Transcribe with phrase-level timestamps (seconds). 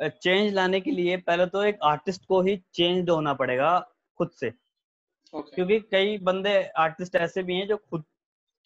[0.00, 3.78] Change लाने के लिए पहले तो एक आर्टिस्ट को ही चेंज होना पड़ेगा
[4.18, 4.52] खुद से।
[5.34, 8.04] ओके क्योंकि कई बंदे आर्टिस्ट ऐसे भी हैं जो खुद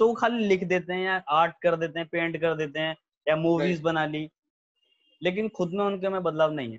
[0.00, 3.36] तो खाली लिख देते हैं या आर्ट कर देते हैं पेंट कर देते हैं या
[3.36, 3.84] मूवीज़ Right.
[3.84, 4.28] बना ली।
[5.22, 6.78] लेकिन खुद में उनके में बदलाव नहीं है।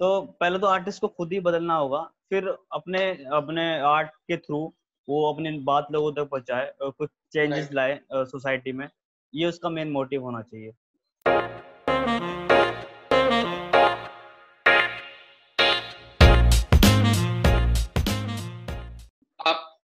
[0.00, 2.00] तो पहले तो आर्टिस्ट को खुद ही बदलना होगा
[2.30, 3.02] फिर अपने
[3.32, 4.60] अपने आर्ट के थ्रू
[5.08, 8.88] वो अपनी बात लोगों तक पहुँचाए कुछ चेंजेस लाए सोसाइटी में।
[9.34, 10.72] ये उसका मेन मोटिव होना चाहिए।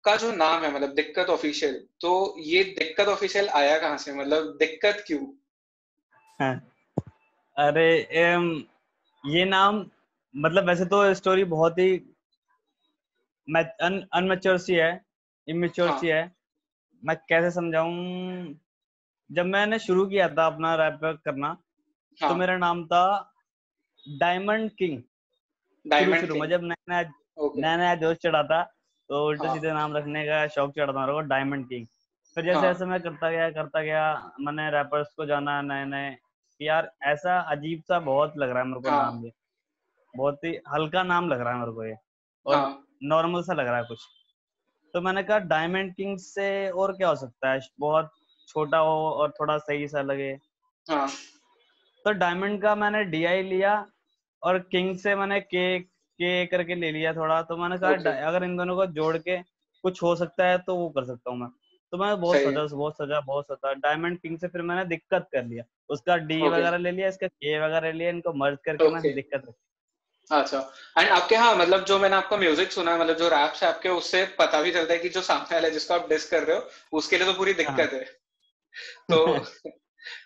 [0.08, 4.14] आपका जो नाम है मतलब दिक्कत ऑफिशियल तो ये दिक्कत ऑफिशियल आया कहाँ से?
[4.14, 5.20] मतलब दिक्कत क्यों?
[7.56, 7.88] अरे
[8.20, 8.46] एम,
[9.24, 9.84] ये नाम
[10.36, 11.90] मतलब वैसे तो स्टोरी बहुत ही
[13.48, 14.92] अनमेच्योर सी है
[15.48, 16.24] इमेच्योर हाँ। सी है।
[17.04, 18.56] मैं कैसे समझाऊं?
[19.30, 21.48] जब मैंने शुरू किया था अपना रैप करना
[22.22, 23.04] हाँ। तो मेरा नाम था
[24.06, 27.04] डायमंड किंग शुरू डायमंड शुरू में जब नया नया
[27.58, 28.64] नया नया जोश चढ़ा था
[29.10, 31.86] तो उल्टे हाँ। सीधे नाम रखने का शौक चढ़ा था मेरे को डायमंड किंग
[32.36, 36.18] फिर जैसे हाँ। जैसे मैं करता गया करता गया मैंने रैपर्स को जाना नए नए
[36.62, 39.32] यार ऐसा अजीब सा बहुत लग रहा है मेरे को हाँ। नाम ये
[40.18, 41.96] बहुत ही हल्का नाम लग रहा है मेरे को ये
[42.46, 44.00] और हाँ। नॉर्मल सा लग रहा है कुछ।
[44.94, 47.60] तो मैंने कहा डायमंड किंग से और क्या हो सकता है?
[47.80, 48.12] बहुत
[48.48, 50.40] छोटा हो और थोड़ा सही सा लगे।
[50.90, 51.08] हाँ।
[52.06, 53.86] तो डायमंड का मैंने डीआई लिया
[54.44, 55.80] और किंग से मैंने के
[56.20, 58.18] के करके ले लिया थोड़ा तो मैंने कहा Okay.
[58.28, 59.38] अगर इन दोनों को जोड़ के
[59.84, 61.50] कुछ हो सकता है तो वो कर सकता हूँ मैं।
[61.94, 65.44] तो मैं बहुत सजा बहुत सजा बहुत सजा डायमंड किंग से फिर मैंने दिक्कत कर
[65.46, 66.50] लिया। उसका डी Okay.
[66.50, 69.54] वगैरह ले लिया इसका के वगैरह ले लिया इनको मर्ज करके मैंने दिक्कत रखी।
[70.32, 70.60] अच्छा।
[70.98, 73.90] एंड आपके हाँ मतलब जो मैंने आपका म्यूज़िक सुना है मतलब जो रैप्स है आपके
[73.90, 76.98] उससे पता भी चलता है कि जो सामने वाला जिसको आप डिस कर रहे हो
[76.98, 78.04] उसके लिए तो पूरी दिक्कत है।
[79.10, 79.18] तो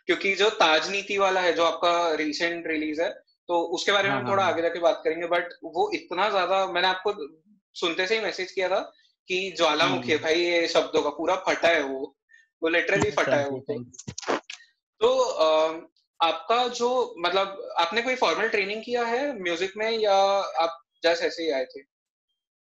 [0.05, 3.09] क्योंकि जो ताज नीति वाला है जो आपका रिसेंट रिलीज़ है
[3.49, 5.89] तो उसके बारे में हाँ, हम हाँ, थोड़ा हाँ। आगे जाके बात करेंगे बट वो
[5.93, 7.13] इतना ज़्यादा मैंने आपको
[7.75, 8.79] सुनते से ही मैसेज किया था
[9.27, 11.99] कि ज्वालामुखी है हम्म। भाई ये शब्दों का पूरा फटा है वो
[12.61, 13.59] वो लिटरली फटा है वो
[15.01, 15.09] तो
[16.19, 20.15] आपका जो मतलब आपने कोई फॉर्मल ट्रेनिंग किया है म्यूज़िक में या
[20.61, 21.81] आप जस्ट ऐसे ही आए थे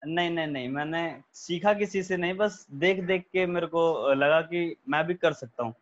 [0.03, 1.03] नहीं नहीं नहीं मैंने
[1.35, 5.33] सीखा किसी से नहीं बस देख देख के मेरे को लगा कि मैं भी कर
[5.33, 5.75] सकता हूँ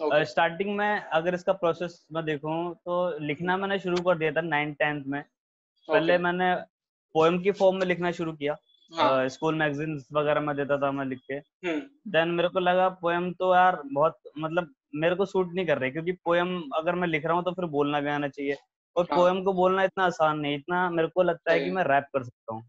[0.00, 4.72] स्टार्टिंग में अगर इसका प्रोसेस मैं देखूँ तो लिखना मैंने शुरू कर दिया था नाइन
[4.74, 5.92] टेंथ में। okay.
[5.92, 6.54] पहले मैंने
[7.14, 8.56] पोएम की फॉर्म में लिखना शुरू किया।
[8.92, 11.80] हाँ। स्कूल मैगजीन वगैरह में देता था मैं लिख के। हम्म।
[12.12, 15.90] देन मेरे को लगा पोएम तो यार बहुत मतलब मेरे को सूट नहीं कर रही
[15.90, 18.56] क्योंकि पोएम अगर मैं लिख रहा हूँ तो फिर बोलना भी आना चाहिए।
[18.96, 21.84] और हाँ। पोएम को बोलना इतना आसान नहीं इतना मेरे को लगता है कि मैं
[21.84, 22.62] रैप कर सकता हूँ।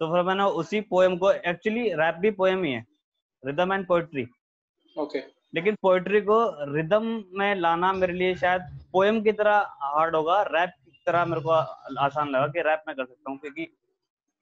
[0.00, 2.84] तो फिर मैंने उसी पोएम को एक्चुअली रैप भी पोएम ही है।
[3.42, 4.26] रिदम एंड पोएट्री
[4.96, 6.38] ओके लेकिन पोएट्री को
[6.72, 11.40] रिदम में लाना मेरे लिए शायद पोएम की तरह हार्ड होगा रैप की तरह मेरे
[11.40, 11.50] को
[12.00, 13.66] आसान लगा कि रैप मैं कर सकता हूँ क्योंकि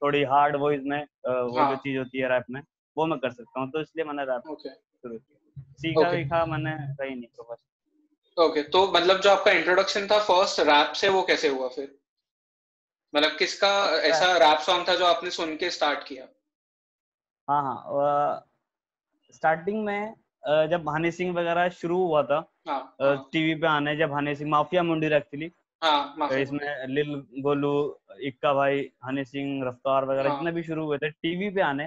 [0.03, 2.61] थोड़ी हार्ड वॉइस में वो हाँ। जो चीज़ होती है रैप में
[2.97, 6.09] वो मैं कर सकता हूँ तो इसलिए मैंने रैप शुरू किया। सीखा.
[6.11, 11.09] वीखा मैंने कहीं नहीं प्रोफेशनल ओके तो मतलब जो आपका इंट्रोडक्शन था फ़र्स्ट रैप से
[11.09, 11.94] वो कैसे हुआ फिर?
[13.15, 13.69] मतलब किसका
[14.09, 16.27] ऐसा रैप सॉन्ग था जो आपने सुन के स्टार्ट किया?
[17.49, 18.49] हाँ हाँ
[19.34, 20.15] स्टार्टिंग में
[20.47, 24.51] जब हनी सिंह वगैरह शुरू हुआ था हाँ हाँ, टीवी पे आने जब हनी सिंह
[24.51, 25.51] माफिया मुंडीर एक्चुअली
[25.83, 30.99] हाँ माफ़ी इसमें लिल गोलू इक्का भाई हनी सिंह रफ्तार वगैरह। जितने भी शुरू हुए
[30.99, 31.87] थे टीवी पे आने।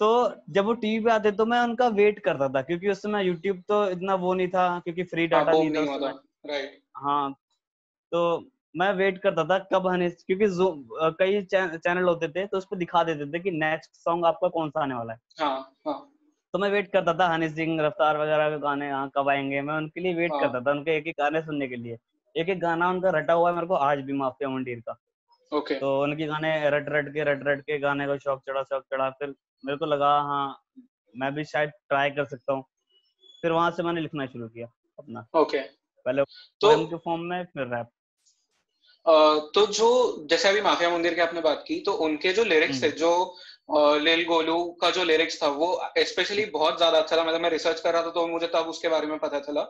[0.00, 3.24] तो जब वो टीवी पे आते तो मैं उनका वेट करता था क्योंकि उस समय
[3.24, 6.08] यूट्यूब तो इतना वो नहीं था क्योंकि फ्री डाटा नहीं था नहीं
[6.46, 7.32] राइट हाँ
[8.12, 10.46] तो मैं वेट करता था कब हनी क्योंकि
[11.18, 11.42] कई
[11.76, 14.82] चैनल होते थे तो उस पर दिखा देते थे कि नेक्स्ट सॉन्ग आपका कौन सा
[14.82, 16.15] आने वाला है। हाँ हाँ।
[16.54, 19.60] तो मैं वेट करता था हनी सिंह रफ्तार वगैरह के गाने हाँ कब आएँगे?
[19.60, 21.98] मैं उनके लिए वेट हाँ। करता था उनके एक एक गाने सुनने के लिए।
[22.34, 24.96] एक एक गाना उनका रटा हुआ है मेरे को आज भी माफिया मंडीर का।
[25.52, 28.82] ओके। तो उनके गाने रट रट के रट रट के गाने को शौक चढ़ा शौक
[28.92, 30.46] चढ़ा फिर मेरे को लगा हाँ
[31.14, 32.64] मैं भी शायद ट्राई कर सकता हूँ।
[33.42, 34.66] फिर वहाँ से मैंने लिखना शुरू किया
[34.98, 35.58] अपना। ओके।
[36.06, 37.88] पहले तो पोएम के फॉर्म में फिर रैप
[39.54, 39.88] तो जो
[40.30, 43.36] जैसे अभी माफिया मंदिर की आपने बात की तो उनके जो लिरिक्स थे हम्म। जो
[43.68, 45.68] लिल गोलू का जो लिरिक्स था वो
[46.06, 48.88] स्पेशली बहुत ज़्यादा अच्छा था। मतलब मैं रिसर्च कर रहा था तो मुझे तब उसके
[48.88, 49.62] बारे में पता चला।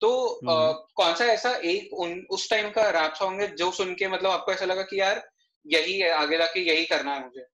[0.00, 3.70] तो अ, हम्म। कौन सा ऐसा एक उन उस टाइम का रैप सॉन्ग है जो
[3.72, 5.22] सुन के मतलब आपको ऐसा लगा कि यार
[5.66, 7.46] यही है आगे जाके यही करना है मुझे?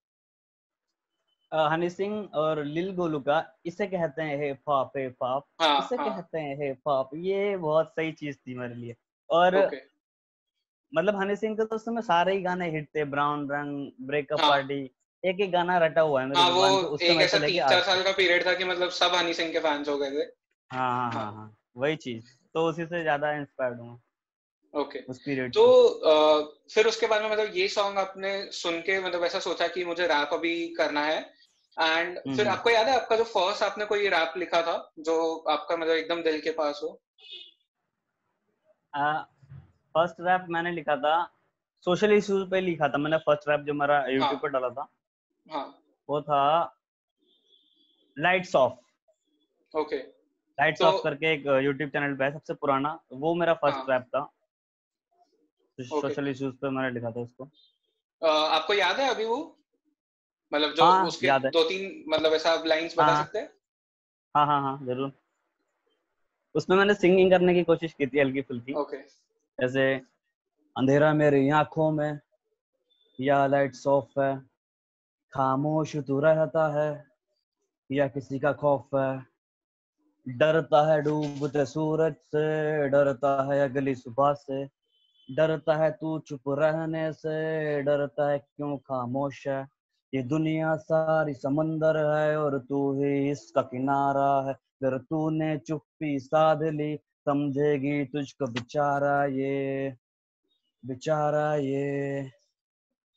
[1.53, 5.97] हनी सिंह और लिल गोलू का इसे कहते हैं हिप हॉप हिप हॉप हाँ इसे
[5.97, 8.97] हाँ। कहते हैं हिप हॉप ये बहुत सही चीज़ थी मेरे लिए।
[9.31, 9.81] और ओके
[10.93, 14.41] मतलब हनी सिंह के तो उस समय सारे ही गाने हिट थे ब्राउन रंग ब्रेकअप
[14.41, 14.81] हाँ। पार्टी।
[15.25, 18.13] एक एक गाना रटा हुआ है मेरे हाँ वो एक ऐसा तीन चार साल का
[18.13, 20.23] पीरियड था कि मतलब सब हनी सिंह के फैंस हो गए थे।
[20.71, 22.25] हाँ हाँ हाँ हाँ। हाँ वही चीज़
[22.55, 24.03] तो उसी से ज़्यादा इंस्पायर्ड हूँ।
[24.75, 25.65] ओके। उस पीरियड तो
[26.07, 29.85] uh, फिर उसके बाद में मतलब ये सॉन्ग आपने सुन के मतलब ऐसा सोचा कि
[29.85, 31.21] मुझे रैप अभी करना है।
[31.81, 35.77] एंड फिर आपको याद है आपका जो फ़र्स्ट आपने कोई रैप लिखा था जो आपका
[35.77, 37.01] मतलब एकदम दिल के पास हो?
[39.95, 41.15] फ़र्स्ट रैप मैंने लिखा था
[41.85, 44.89] सोशल इश्यूज़ पे लिखा था मैंने फ़र्स्ट रैप जो मेरा यूट्यूब पर डाला था।
[45.51, 46.77] हाँ, वो था
[48.19, 49.97] lights off okay.
[50.59, 54.03] Lights off करके एक यूट्यूब चैनल पे है सबसे पुराना। वो मेरा फ़र्स्ट हाँ, रैप
[54.03, 54.33] था।
[55.81, 56.29] Social okay.
[56.29, 57.45] इश्यूज़ पे मैंने लिखा था उसको।
[58.23, 59.57] आपको याद है अभी वो?
[60.55, 63.51] मतलब जो हाँ, उसके दो तीन मतलब ऐसा आप लाइंस बता हाँ, सकते हैं?
[64.37, 65.13] हाँ हाँ हाँ ज़रूर।
[66.55, 69.09] उसमें मैंने सिंगिंग करने की कोशिश की थी हल्की फुल्की। ओके। okay.
[69.61, 69.95] जैसे
[70.77, 72.21] अंधेरा मेरी आँखों में
[73.21, 74.50] या लाइट्स ऑफ़ है।
[75.33, 77.05] खामोश तू रहता है,
[77.91, 79.27] या किसी का खौफ है?
[80.29, 84.65] डरता है डूबते सूरज से, डरता है अगली सुबह से,
[85.29, 89.69] डरता है तू चुप रहने से, डरता है क्यों खामोश है?
[90.15, 96.63] ये दुनिया सारी समंदर है और तू ही इसका किनारा है। अगर तूने चुप्पी साध
[96.63, 99.97] ली, समझेगी तुझको बेचारा ये
[100.87, 102.31] बेचारा ये,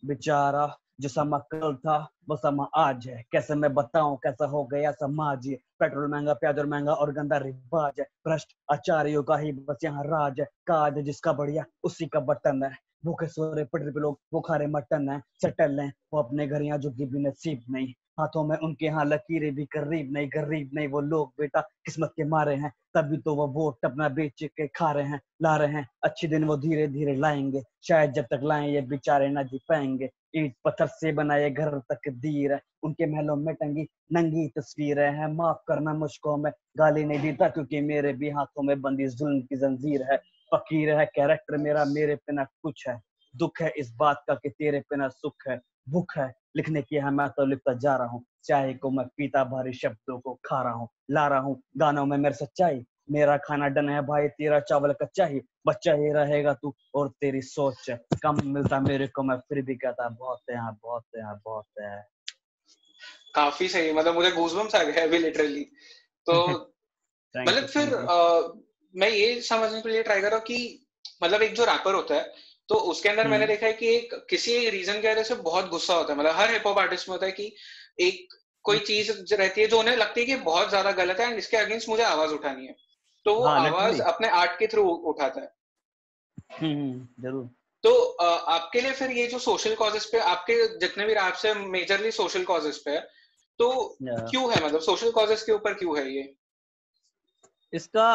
[0.04, 0.66] बेचारा
[1.04, 1.98] जो समा कल था
[2.30, 5.48] वो समा आज है। कैसे मैं बताऊँ कैसा हो गया समाज?
[5.48, 9.84] ये पेट्रोल महँगा, प्याज और महँगा और गंदा रिवाज है। भ्रष्ट आचार्यों का ही बस
[9.84, 12.72] यहाँ राज है। काज है जिसका बढ़िया, उसी का बटन है।
[13.06, 16.62] भूखे सोरे पटरी पे लोग वो खा रहे मटन है चटल है। वो अपने घर
[16.62, 20.88] यहाँ जो भी नसीब नहीं। हाथों में उनके यहाँ लकीरें भी करीब नहीं, गरीब नहीं,
[20.88, 24.92] वो लोग बेटा किस्मत के मारे हैं, तभी तो वो वोट अपना बेच के खा
[24.92, 28.70] रहे हैं, ला रहे हैं। अच्छे दिन वो धीरे धीरे लाएँगे, शायद जब तक लाएँ
[28.74, 33.36] ये बेचारे ना जी पाएँगे। ईट पत्थर से बनाए घर तक दीर है, उनके महलों
[33.36, 38.30] में टंगी नंगी तस्वीरें हैं। माफ़ करना मुझको, मैं गाली नहीं देता क्योंकि मेरे भी
[38.30, 40.18] हाथों में बंदी जुल्म की जंजीर है।
[40.54, 43.00] फकीर है, कैरेक्टर मेरा मेरे पे ना कुछ है।
[43.36, 46.96] दुख है इस बात का कि तेरे पे ना सुख है। भूख है लिखने की
[46.96, 50.62] है मैं तो लिखता जा रहा हूँ। चाय को मैं पीता भारी शब्दों को खा
[50.64, 54.60] रहा हूँ ला रहा हूँ। गानों में मेरे सच्चाई मेरा खाना डन है भाई तेरा
[54.60, 57.90] चावल कच्चा ही बच्चा ही रहेगा तू और तेरी सोच।
[58.24, 61.66] कम मिलता मेरे को मैं फिर भी कहता बहुत है यहाँ बहुत है यहाँ बहुत
[61.82, 62.06] है।
[63.36, 65.64] काफ़ी सही मतलब मुझे गूजबम्स आ गए अभी लिटरली
[66.28, 66.48] तो
[67.38, 68.42] मतलब फिर आ,
[68.96, 70.88] मैं ये समझने के लिए ट्राई कर रहा हूँ कि
[71.24, 72.32] मतलब एक जो रैपर होता है
[72.70, 75.70] तो उसके अंदर मैंने हम्म। देखा है कि एक किसी रीजन की वजह से बहुत
[75.70, 77.56] गुस्सा होता है। मतलब हर हिप हॉप आर्टिस्ट में होता है कि
[78.00, 78.34] एक
[78.66, 81.38] कोई हम्म। चीज़ रहती है जो उन्हें लगती है कि बहुत ज़्यादा गलत है एंड
[81.38, 82.76] इसके अगेंस्ट मुझे आवाज़ उठानी है।
[83.26, 85.52] तो वो हाँ, आवाज़ अपने आर्ट के थ्रू उठाता है।
[86.60, 87.50] हम्म, ज़रूर।
[87.84, 87.92] तो
[88.48, 92.44] आपके लिए फिर ये जो सोशल कॉजेस पे आपके जितने भी रैप्स है मेजरली सोशल
[92.44, 93.02] कॉजेस पे है
[93.60, 94.66] तो क्यों है?
[94.66, 96.24] मतलब सोशल कॉजेस के ऊपर क्यों है ये?
[97.74, 98.08] इसका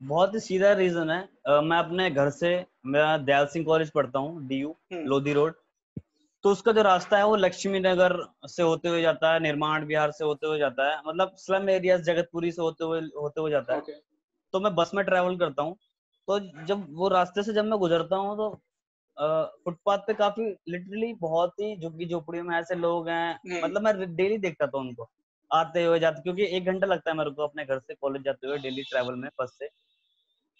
[0.00, 2.48] बहुत ही सीधा रीजन है। uh, मैं अपने घर से
[2.86, 5.54] मैं दयाल सिंह कॉलेज पढ़ता हूँ डी यू लोधी रोड।
[6.44, 8.16] तो उसका जो रास्ता है वो लक्ष्मी नगर
[8.46, 11.96] से होते हुए जाता है निर्माण बिहार से होते हुए जाता है। मतलब स्लम एरिया
[11.98, 13.94] जगतपुरी से होते हुए होते हुए जाता है। Okay.
[14.54, 15.76] तो मैं बस में ट्रेवल करता हूँ।
[16.28, 18.50] तो जब वो रास्ते से जब मैं गुजरता हूँ तो
[19.64, 24.14] फुटपाथ पे काफ़ी लिटरली बहुत ही झुग्गी झोपड़ियों में ऐसे लोग हैं। हम्म। मतलब मैं
[24.16, 25.08] डेली देखता था उनको।
[25.50, 28.46] आते हुए जाते क्योंकि एक घंटा लगता है मेरे को अपने घर से कॉलेज जाते
[28.46, 29.68] हुए डेली ट्रेवल में बस से।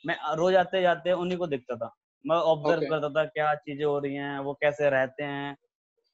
[0.04, 1.94] मैं रोज आते जाते उन्हीं को देखता था
[2.24, 2.90] मैं ऑब्ज़र्व okay.
[2.90, 5.56] करता था क्या चीज़ें हो रही हैं वो कैसे रहते हैं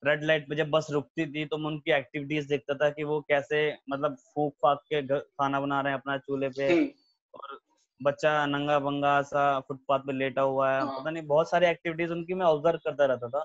[0.03, 3.21] रेड लाइट पे जब बस रुकती थी तो मैं उनकी एक्टिविटीज़ देखता था कि वो
[3.29, 6.87] कैसे मतलब फूक फाक के खाना बना रहे हैं अपना चूल्हे पे हम्म।
[7.35, 7.59] और
[8.01, 12.13] बच्चा नंगा बंगा सा फुटपाथ पे लेटा हुआ है हाँ। पता नहीं बहुत सारी एक्टिविटीज़
[12.13, 13.45] उनकी मैं ऑब्ज़र्व करता रहता था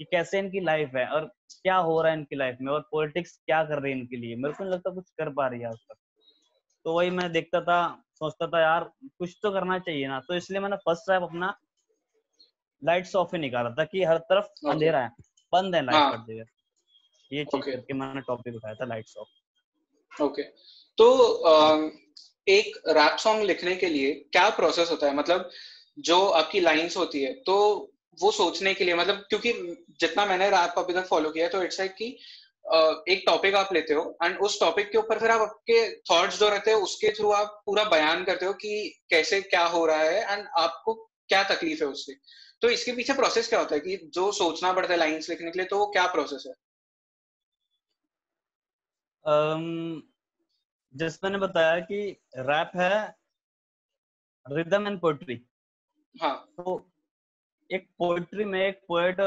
[0.00, 3.36] कि कैसे इनकी लाइफ है और क्या हो रहा है इनकी लाइफ में और पॉलिटिक्स
[3.36, 5.66] क्या कर रही है इनके लिए मेरे को नहीं लगता कुछ कर पा रही है
[5.66, 5.96] आज तक
[6.84, 7.78] तो वही मैं देखता था
[8.14, 11.54] सोचता था यार कुछ तो करना चाहिए ना। तो इसलिए मैंने फ़र्स्ट टाइम अपना
[12.82, 15.10] लाइट्स ऑफ़ ही निकाला था कि हर तरफ़ अंधेरा है
[15.52, 16.44] बंद है लाइट हाँ। कर जगह।
[17.32, 20.42] ये चीज़ करके मैंने टॉपिक उठाया था लाइट्स ऑफ़ ओके
[20.98, 21.06] तो
[22.48, 25.14] एक रैप सॉन्ग लिखने के लिए क्या प्रोसेस होता है?
[25.16, 25.50] मतलब
[25.98, 27.56] जो आपकी लाइंस होती है तो
[28.18, 29.52] वो सोचने के लिए मतलब क्योंकि
[30.00, 32.16] जितना मैंने रैप अभी तक फॉलो किया तो इट्स लाइक कि
[33.08, 36.48] एक टॉपिक आप लेते हो एंड उस टॉपिक के ऊपर फिर आप आपके थॉट्स जो
[36.48, 40.32] रहते हैं उसके थ्रू आप पूरा बयान करते हो कि कैसे क्या हो रहा है
[40.32, 40.94] एंड आपको
[41.28, 42.14] क्या तकलीफ़ है उससे।
[42.60, 45.58] तो इसके पीछे प्रोसेस क्या होता है कि जो सोचना पड़ता है लाइंस लिखने के
[45.58, 46.54] लिए तो वो क्या प्रोसेस है?
[49.24, 50.02] um,
[50.96, 53.16] जैसे मैंने बताया कि रैप है
[54.50, 55.46] रिदम एंड पोएट्री
[56.22, 56.90] हाँ। तो
[57.70, 59.20] एक पोएट्री में एक पोएट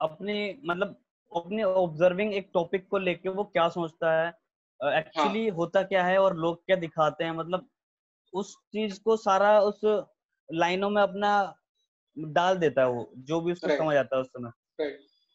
[0.00, 4.28] अपनी मतलब अपनी ऑब्जर्विंग एक टॉपिक को लेके वो क्या सोचता है?
[4.80, 5.56] एक्चुअली हाँ.
[5.56, 7.32] होता क्या है और लोग क्या दिखाते हैं?
[7.32, 7.68] मतलब
[8.32, 9.80] उस चीज़ को सारा उस
[10.52, 11.54] लाइनों में अपना
[12.16, 14.50] डाल देता है वो जो भी उसको समझ आता है उस समय।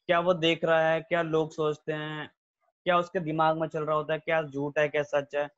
[0.07, 1.01] क्या वो देख रहा है?
[1.01, 2.29] क्या लोग सोचते हैं?
[2.85, 4.19] क्या उसके दिमाग में चल रहा होता है?
[4.19, 4.87] क्या झूठ है?
[4.89, 5.49] क्या सच है?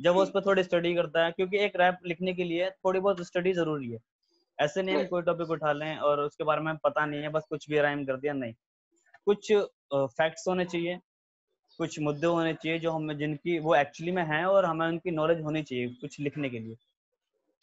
[0.00, 3.00] जब वो उस पर थोड़ी स्टडी करता है क्योंकि एक रैप लिखने के लिए थोड़ी
[3.00, 3.98] बहुत स्टडी ज़रूरी है।
[4.58, 7.46] ऐसे नहीं हम कोई टॉपिक उठा लें और उसके बारे में पता नहीं है बस
[7.50, 8.54] कुछ भी राइम कर दिया नहीं।
[9.28, 9.52] कुछ
[9.92, 10.98] फैक्ट्स होने चाहिए
[11.78, 15.40] कुछ मुद्दे होने चाहिए जो हमें जिनकी वो एक्चुअली में हैं और हमें उनकी नॉलेज
[15.42, 16.76] होनी चाहिए कुछ लिखने के लिए।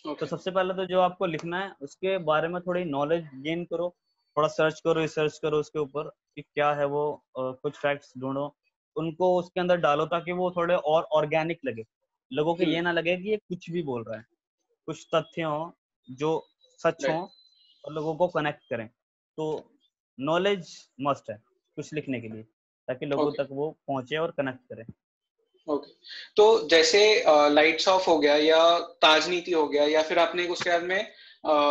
[0.05, 0.19] okay.
[0.19, 3.89] तो सबसे पहले तो जो आपको लिखना है उसके बारे में थोड़ी नॉलेज गेन करो
[4.38, 7.03] थोड़ा सर्च करो रिसर्च करो उसके ऊपर कि क्या है वो
[7.36, 8.45] कुछ फैक्ट्स ढूंढो।
[8.95, 11.84] उनको उसके अंदर डालो ताकि वो थोड़े और ऑर्गेनिक लगे।
[12.31, 14.25] लोगों को ये हम्म। ना लगे कि ये कुछ भी बोल रहा है।
[14.88, 15.74] कुछ तथ्य हो
[16.07, 16.31] जो
[16.79, 17.17] सच हो
[17.84, 19.45] और लोगों को कनेक्ट करें। तो
[20.19, 21.38] नॉलेज मस्ट है।
[21.75, 22.44] कुछ लिखने के लिए
[22.88, 23.38] ताकि लोगों Okay.
[23.38, 26.08] तक वो पहुँचे और कनेक्ट करें। ओके। okay.
[26.38, 30.84] तो जैसे लाइट्स ऑफ़ हो गया या ताजनीति हो गया या फिर आपने उसके बाद
[30.84, 31.12] में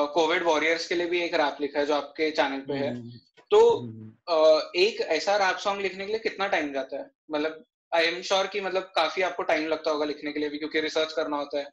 [0.07, 3.11] कोविड वॉरियर्स के लिए भी एक रैप लिखा है जो आपके चैनल पे है। हम्म,
[3.51, 3.89] तो
[4.29, 7.11] अ, एक ऐसा रैप सॉन्ग लिखने के लिए कितना टाइम जाता है?
[7.31, 10.59] मतलब आई एम श्योर कि मतलब काफ़ी आपको टाइम लगता होगा लिखने के लिए भी
[10.59, 11.65] क्योंकि रिसर्च करना होता है।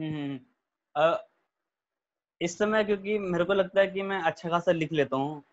[0.00, 1.16] हम्म, हम्म,
[2.42, 5.44] इस समय क्योंकि मेरे को लगता है कि मैं अच्छा खासा लिख लेता हूँ।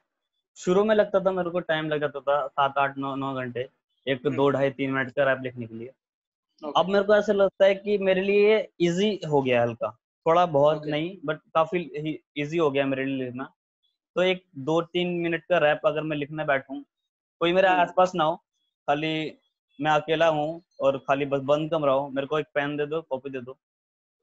[0.60, 3.68] शुरू में लगता था मेरे को टाइम लग जाता था सात आठ नौ नौ घंटे।
[4.08, 5.92] एक तो दो हम्म। ढाई तीन मिनट का रैप लिखने के लिए।
[6.78, 9.90] अब मेरे को ऐसा लगता है कि मेरे लिए इजी हो गया हल्का।
[10.26, 10.92] थोड़ा बहुत Okay.
[10.92, 11.80] नहीं बट काफ़ी
[12.38, 13.44] इजी हो गया मेरे लिए लिखना।
[14.16, 16.82] तो एक दो तीन मिनट का रैप अगर मैं लिखने बैठूं
[17.42, 18.36] कोई मेरे हम्म। आसपास ना हो
[18.88, 19.14] खाली
[19.80, 20.50] मैं अकेला हूँ
[20.82, 23.58] और खाली बस बंद कमरा हो मेरे को एक पेन दे दो कॉपी दे दो।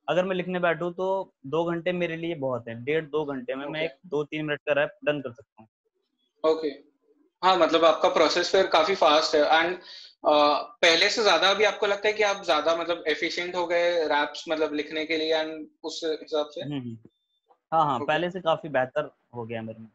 [0.09, 1.07] अगर मैं लिखने बैठूं तो
[1.47, 4.61] दो घंटे मेरे लिए बहुत है। डेढ़ दो घंटे में मैं एक दो तीन मिनट
[4.67, 5.69] का रैप डन कर सकता हूँ।
[6.47, 6.69] ओके
[7.43, 9.79] हाँ मतलब आपका प्रोसेस फिर काफ़ी फास्ट है एंड
[10.27, 14.45] पहले से ज़्यादा अभी आपको लगता है कि आप ज़्यादा मतलब एफिशिएंट हो गए रैप्स
[14.49, 16.61] मतलब लिखने के लिए एंड उस हिसाब से?
[16.61, 16.97] हम्म, हम्म।
[17.73, 18.09] हाँ हाँ Okay.
[18.09, 19.89] पहले से काफ़ी बेहतर हो गया मेरे में।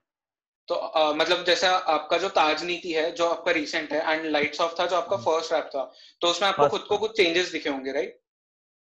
[0.67, 4.75] तो अ, मतलब जैसा आपका जो ताजनीति है जो आपका रिसेंट है एंड लाइट्स ऑफ़
[4.79, 5.83] था जो आपका हम्म। फ़र्स्ट रैप था
[6.21, 8.19] तो उसमें आपको खुद को कुछ चेंजेस दिखे होंगे राइट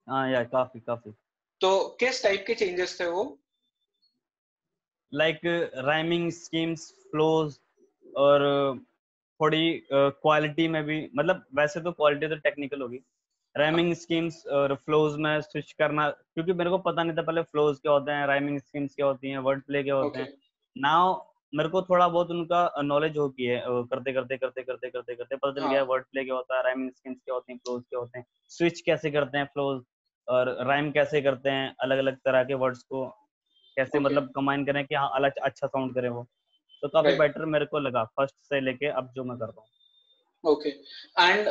[0.08, 1.12] हाँ यार काफ़ी काफ़ी।
[1.62, 3.24] तो किस टाइप के चेंजेस थे वो?
[5.13, 5.39] लाइक
[5.86, 7.58] राइमिंग स्कीम्स फ्लोज
[8.06, 8.44] और
[9.39, 13.00] थोड़ी क्वालिटी में भी मतलब वैसे तो क्वालिटी तो टेक्निकल होगी।
[13.56, 17.80] राइमिंग स्कीम्स और फ्लोज में स्विच करना क्योंकि मेरे को पता नहीं था पहले फ्लोज
[17.80, 20.34] क्या होते हैं राइमिंग स्कीम्स क्या होती हैं वर्ड प्ले क्या होते हैं।
[20.75, 21.20] नाउ
[21.53, 25.36] मेरे को थोड़ा बहुत उनका नॉलेज हो गई है करते करते करते करते करते करते
[25.36, 27.84] पता चल हाँ। गया वर्ड प्ले क्या होता है राइमिंग स्कीम्स क्या होती हैं फ्लोज
[27.89, 29.82] क्या होते हैं स्विच कैसे करते हैं फ्लोज
[30.27, 33.06] और राइम कैसे करते हैं अलग अलग तरह के वर्ड्स को।
[33.78, 34.06] कैसे Okay.
[34.06, 36.28] मतलब कंबाइन करें कि हाँ अलग अच्छा साउंड करे वो
[36.84, 37.20] तो काफ़ी Right.
[37.20, 39.70] बेटर मेरे को लगा फ़र्स्ट से लेके अब जो मैं कर रहा हूँ
[40.44, 41.48] ओके एंड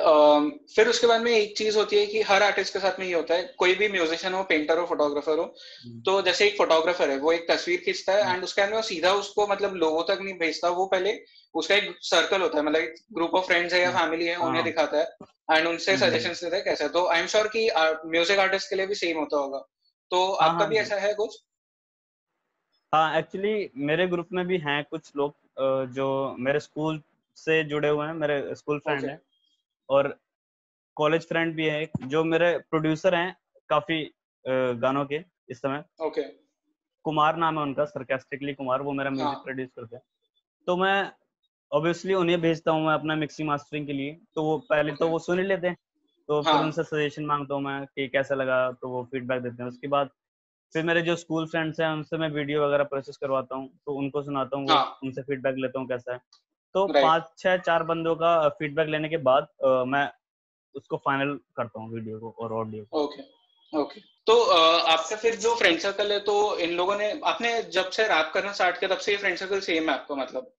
[0.75, 3.13] फिर उसके बाद में एक चीज़ होती है कि हर आर्टिस्ट के साथ में ये
[3.15, 7.11] होता है कोई भी म्यूजिशियन हो पेंटर हो फोटोग्राफर हो हम्म। तो जैसे एक फोटोग्राफर
[7.11, 9.75] है वो एक तस्वीर खींचता है हम्म। एंड उसके बाद में वो सीधा उसको मतलब
[9.77, 11.13] लोगों तक नहीं भेजता वो पहले
[11.55, 14.37] उसका एक सर्कल होता है मतलब एक ग्रुप ऑफ़ फ्रेंड्स है या हम्म। फैमिली है
[14.39, 15.07] उन्हें हाँ। दिखाता है
[15.51, 17.69] एंड उनसे हम्म। सजेशंस लेता है कैसा तो आई एम श्योर कि
[18.09, 19.65] म्यूज़िक आर्टिस्ट के लिए भी सेम होता होगा
[20.11, 21.39] तो हाँ, आपका हाँ, भी ऐसा है कुछ
[22.93, 25.35] हाँ एक्चुअली मेरे ग्रुप में भी हैं कुछ लोग
[25.95, 26.07] जो
[26.39, 27.01] मेरे स्कूल
[27.37, 29.11] से जुड़े हुए हैं मेरे स्कूल फ्रेंड Okay.
[29.11, 29.21] हैं
[29.89, 30.19] और
[30.97, 33.37] कॉलेज फ्रेंड भी है जो मेरे प्रोड्यूसर हैं
[33.71, 34.03] काफ़ी
[34.81, 35.21] गानों के
[35.51, 36.23] इस समय ओके
[37.05, 40.03] कुमार नाम है उनका सरकेस्टिकली कुमार वो मेरा म्यूज़िक हाँ। प्रोड्यूस करते हैं
[40.67, 41.11] तो मैं
[41.73, 45.19] ऑब्वियसली उन्हें भेजता हूँ मैं अपना मिक्सिंग मास्टरिंग के लिए तो वो पहले तो वो
[45.19, 45.77] सुन ही लेते हैं
[46.29, 46.43] तो हाँ.
[46.43, 49.69] फिर हाँ। उनसे सजेशन माँगता हूँ मैं कि कैसा लगा तो वो फीडबैक देते हैं
[49.71, 50.11] उसके बाद
[50.75, 54.23] फिर मेरे जो स्कूल फ्रेंड्स हैं उनसे मैं वीडियो वगैरह प्रोसेस करवाता हूँ तो उनको
[54.23, 56.19] सुनाता हूँ हाँ। उनसे फीडबैक लेता हूँ कैसा है।
[56.75, 56.87] तो.
[56.87, 60.09] पाँच छह चार बंदों का फीडबैक लेने के बाद अ, मैं
[60.75, 63.23] उसको फाइनल करता हूँ वीडियो को और ऑडियो को। ओके
[63.73, 68.03] ओके तो आपका फिर जो फ्रेंड सर्कल है तो इन लोगों ने आपने जब से
[68.09, 70.53] रैप करना स्टार्ट किया तब से ये फ्रेंड सर्कल सेम है आपका मतलब?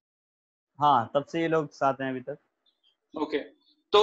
[0.80, 2.38] हाँ तब से ये लोग साथ हैं अभी तक।
[3.14, 3.38] ओके
[3.94, 4.02] तो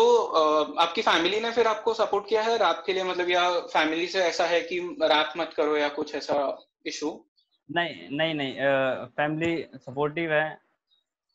[0.78, 2.56] आपकी फैमिली ने फिर आपको सपोर्ट किया है?
[2.58, 6.14] रैप के लिए मतलब या फैमिली से ऐसा है कि रैप मत करो या कुछ
[6.14, 6.36] ऐसा
[6.86, 7.10] इशू
[7.68, 10.58] नहीं नहीं नहीं फैमिली सपोर्टिव है।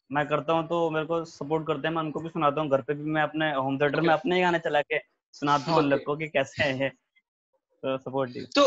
[0.10, 2.82] मैं करता हूँ तो मेरे को सपोर्ट करते हैं। मैं उनको भी सुनाता हूँ। घर
[2.82, 4.08] पे भी मैं अपने होम थिएटर okay.
[4.08, 5.00] में अपने ही गाने चला के
[5.34, 8.64] सुनाता हूँ उन लोग को कि कैसे है। तो सपोर्टिव तो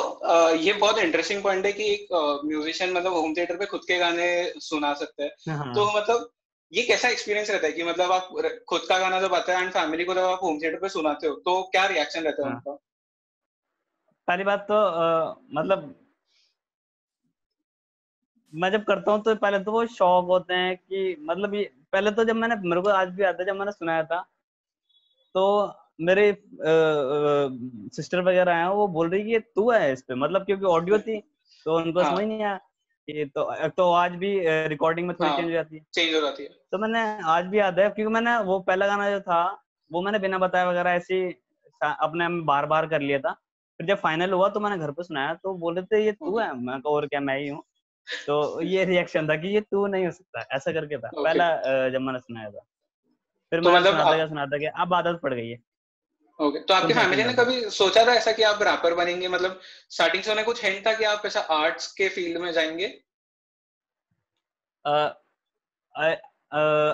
[0.57, 2.09] ये बहुत इंटरेस्टिंग पॉइंट है कि एक
[2.45, 4.29] म्यूजिशियन मतलब होम थिएटर पे खुद के गाने
[4.61, 6.31] सुना सकते है। हाँ। तो मतलब
[6.73, 8.29] ये कैसा एक्सपीरियंस रहता है कि मतलब आप
[8.69, 11.27] खुद का गाना जब आता है एंड फैमिली को जब आप होम थिएटर पे सुनाते
[11.27, 12.73] हो तो क्या रिएक्शन रहता है हाँ। उनका
[14.29, 15.95] पहली बात तो अ, मतलब
[18.53, 22.11] मैं जब करता हूँ तो पहले तो वो शौक होते हैं कि मतलब ये पहले
[22.11, 24.21] तो जब मैंने मेरे को आज भी आता है जब मैंने सुनाया था
[25.35, 25.45] तो
[26.01, 26.25] मेरे
[27.97, 30.99] सिस्टर वगैरह हैं वो बोल रही कि ये तू है इस पे मतलब क्योंकि ऑडियो
[30.99, 31.21] थी
[31.67, 32.59] तो उनको हाँ। समझ नहीं आया
[33.09, 34.31] ये तो तो आज भी
[34.69, 37.45] रिकॉर्डिंग में थोड़ी हाँ, चेंज हो जाती है। चेंज हो जाती है। तो मैंने आज
[37.45, 40.91] भी याद है क्योंकि मैंने वो पहला गाना जो था वो मैंने बिना बताए वगैरह
[40.91, 41.39] ऐसे
[41.83, 43.33] अपने बार बार कर लिया था।
[43.79, 46.53] फिर जब फाइनल हुआ तो मैंने घर पर सुनाया तो बोले थे ये तू है
[46.61, 47.63] मैं और क्या मैं ही हूँ।
[48.27, 51.55] तो ये रिएक्शन था कि ये तू नहीं हो सकता ऐसा करके था। पहला
[51.89, 52.61] जब मैंने सुनाया था।
[53.51, 55.59] फिर तो मैं मतलब सुनाता गया सुनाता गया अब आदत पड़ गई है।
[56.39, 59.29] ओके तो आपकी फैमिली ने कभी सोचा था ऐसा कि आप रैपर बनेंगे?
[59.29, 62.87] मतलब स्टार्टिंग से उन्हें कुछ हिंट था कि आप ऐसा आर्ट्स के फ़ील्ड में जाएँगे?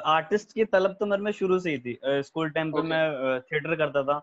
[0.08, 3.74] आर्टिस्ट की तलब तो मेरे में शुरू से ही थी। स्कूल टाइम पे मैं थिएटर
[3.76, 4.18] करता था।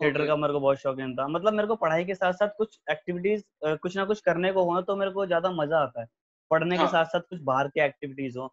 [0.00, 2.78] थिएटर का मेरे को बहुत शौकीन था। मतलब मेरे को पढ़ाई के साथ साथ कुछ
[2.90, 3.42] एक्टिविटीज़
[3.82, 6.06] कुछ ना कुछ करने को हो तो मेरे को ज़्यादा मज़ा आता है।
[6.50, 6.86] पढ़ने हाँ.
[6.86, 8.46] के साथ साथ कुछ बाहर के एक्टिविटीज़ हो।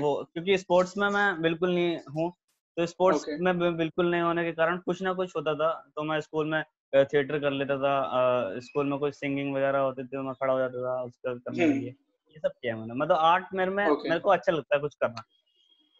[0.00, 2.32] वो क्योंकि स्पोर्ट्स में मैं बिल्कुल नहीं हूँ।
[2.76, 3.38] तो स्पोर्ट्स okay.
[3.40, 6.62] में बिल्कुल नहीं होने के कारण कुछ ना कुछ होता था तो मैं स्कूल में
[6.94, 10.58] थिएटर कर लेता था स्कूल में कुछ सिंगिंग वगैरह होती थी तो मैं खड़ा हो
[10.58, 13.86] जाता था उसका करने के हम्म। लिए ये सब किया मैंने मतलब आर्ट मेरे में
[13.86, 14.08] okay.
[14.08, 15.24] मेरे को अच्छा लगता है कुछ करना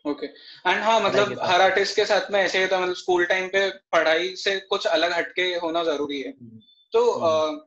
[0.04, 3.46] ओके एंड हाँ मतलब हर आर्टिस्ट के साथ में ऐसे ही था मतलब स्कूल टाइम
[3.48, 6.60] पे पढ़ाई से कुछ अलग हटके होना ज़रूरी है हम्म।
[6.92, 7.60] तो हम्म।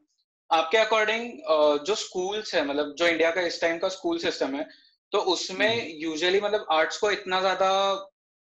[0.50, 1.32] आपके अकॉर्डिंग
[1.86, 4.68] जो स्कूल्स है मतलब जो इंडिया का इस टाइम का स्कूल सिस्टम है
[5.12, 7.72] तो उसमें यूजुअली मतलब आर्ट्स को इतना ज़्यादा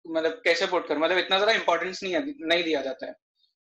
[0.07, 0.99] मतलब कैसे पुट कर?
[0.99, 2.17] मतलब इतना ज़्यादा इंपॉर्टेंस नहीं
[2.47, 3.15] नहीं दिया जाता है।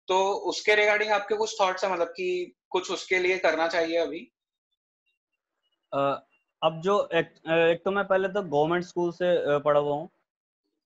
[0.08, 0.16] तो
[0.50, 4.20] उसके रिगार्डिंग आपके कुछ थॉट्स है मतलब कि कुछ उसके लिए करना चाहिए अभी?
[5.92, 6.16] uh,
[6.62, 10.08] अब जो एक, एक तो मैं पहले तो गवर्नमेंट स्कूल से पढ़ा हुआ हूँ।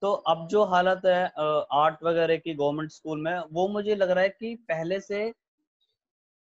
[0.02, 1.24] तो अब जो हालत है
[1.72, 5.30] आर्ट वगैरह की गवर्नमेंट स्कूल में वो मुझे लग रहा है कि पहले से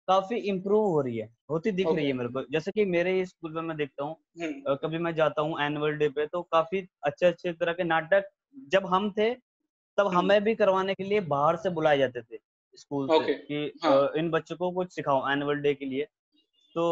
[0.08, 1.98] काफ़ी इम्प्रूव हो रही है। होती दिख okay.
[1.98, 5.14] रही है मेरे को। जैसे कि मेरे स्कूल में मैं देखता हूँ हम्म। कभी मैं
[5.16, 8.30] जाता हूँ एनुअल डे पे तो काफ़ी अच्छे अच्छे तरह के नाटक
[8.70, 9.34] जब हम थे
[9.98, 12.40] तब हम्म। हमें भी करवाने के लिए बाहर से बुलाए जाते थे
[12.78, 13.28] स्कूल okay.
[13.28, 14.12] से कि हाँ.
[14.18, 16.08] इन बच्चों को कुछ सिखाओ एनुअल डे के लिए
[16.76, 16.86] तो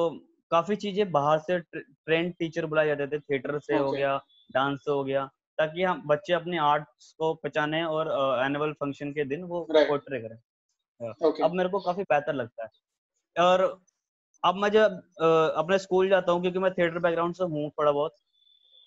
[0.52, 3.86] काफ़ी चीज़ें बाहर से ट्रेंड टीचर बुलाए जाते थे थिएटर से okay.
[3.86, 4.18] हो गया
[4.52, 5.26] डांस से हो गया
[5.60, 8.12] ताकि हम बच्चे अपने आर्ट्स को पहचाने और
[8.46, 10.38] एनुअल फ़ंक्शन के दिन वो पोर्ट्रे करें
[11.22, 11.44] okay.
[11.44, 13.64] अब मेरे को काफ़ी बेहतर लगता है और
[14.44, 15.02] अब मैं जब
[15.58, 18.16] अपने स्कूल जाता हूँ क्योंकि मैं थिएटर बैकग्राउंड से हूँ थोड़ा बहुत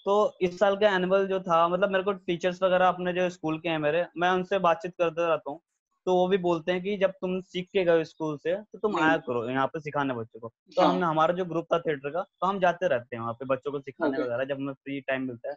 [0.09, 3.59] तो इस साल का एनुअल जो था मतलब मेरे को टीचर्स वगैरह अपने जो स्कूल
[3.59, 5.61] के हैं मेरे मैं उनसे बातचीत करते रहता हूँ।
[6.07, 8.99] तो वो भी बोलते हैं कि जब तुम सीख के गए स्कूल से तो तुम
[9.01, 10.91] आया करो यहाँ पे सिखाने बच्चों को। तो हाँ.
[10.91, 13.73] हमने हमारा जो ग्रुप था थिएटर का तो हम जाते रहते हैं वहाँ पे बच्चों
[13.73, 15.55] को सिखाने वगैरह जब हमें फ्री टाइम मिलता है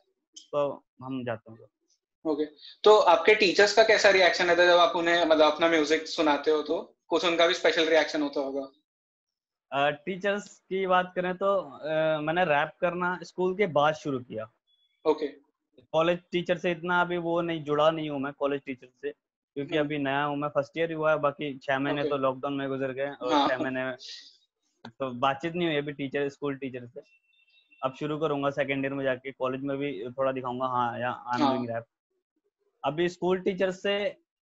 [0.52, 1.68] तो हम जाते हैं
[2.26, 2.46] ओके
[2.84, 6.52] तो आपके टीचर्स का कैसा रिएक्शन रहता है जब आप उन्हें मतलब अपना म्यूज़िक सुनाते
[6.52, 6.98] हो तो?
[7.08, 8.68] कुछ उनका भी स्पेशल रिएक्शन होता होगा।
[9.72, 14.52] टीचर्स uh, की बात करें तो uh, मैंने रैप करना स्कूल के बाद शुरू किया।
[15.06, 15.28] ओके
[15.94, 19.78] कॉलेज टीचर से इतना अभी वो नहीं जुड़ा नहीं हूँ मैं कॉलेज टीचर से क्योंकि
[19.78, 22.68] हम्म। अभी नया हूँ मैं फ़र्स्ट ईयर हुआ है बाकी छह महीने तो लॉकडाउन में
[22.70, 23.92] गुजर गए और हाँ। छह महीने
[24.90, 27.02] तो बातचीत नहीं हुई अभी टीचर स्कूल टीचर से।
[27.82, 31.66] अब शुरू करूँगा सेकेंड ईयर में जाके कॉलेज में भी थोड़ा दिखाऊँगा हाँ या आई
[31.68, 31.86] रैप
[32.84, 33.94] अभी स्कूल टीचर से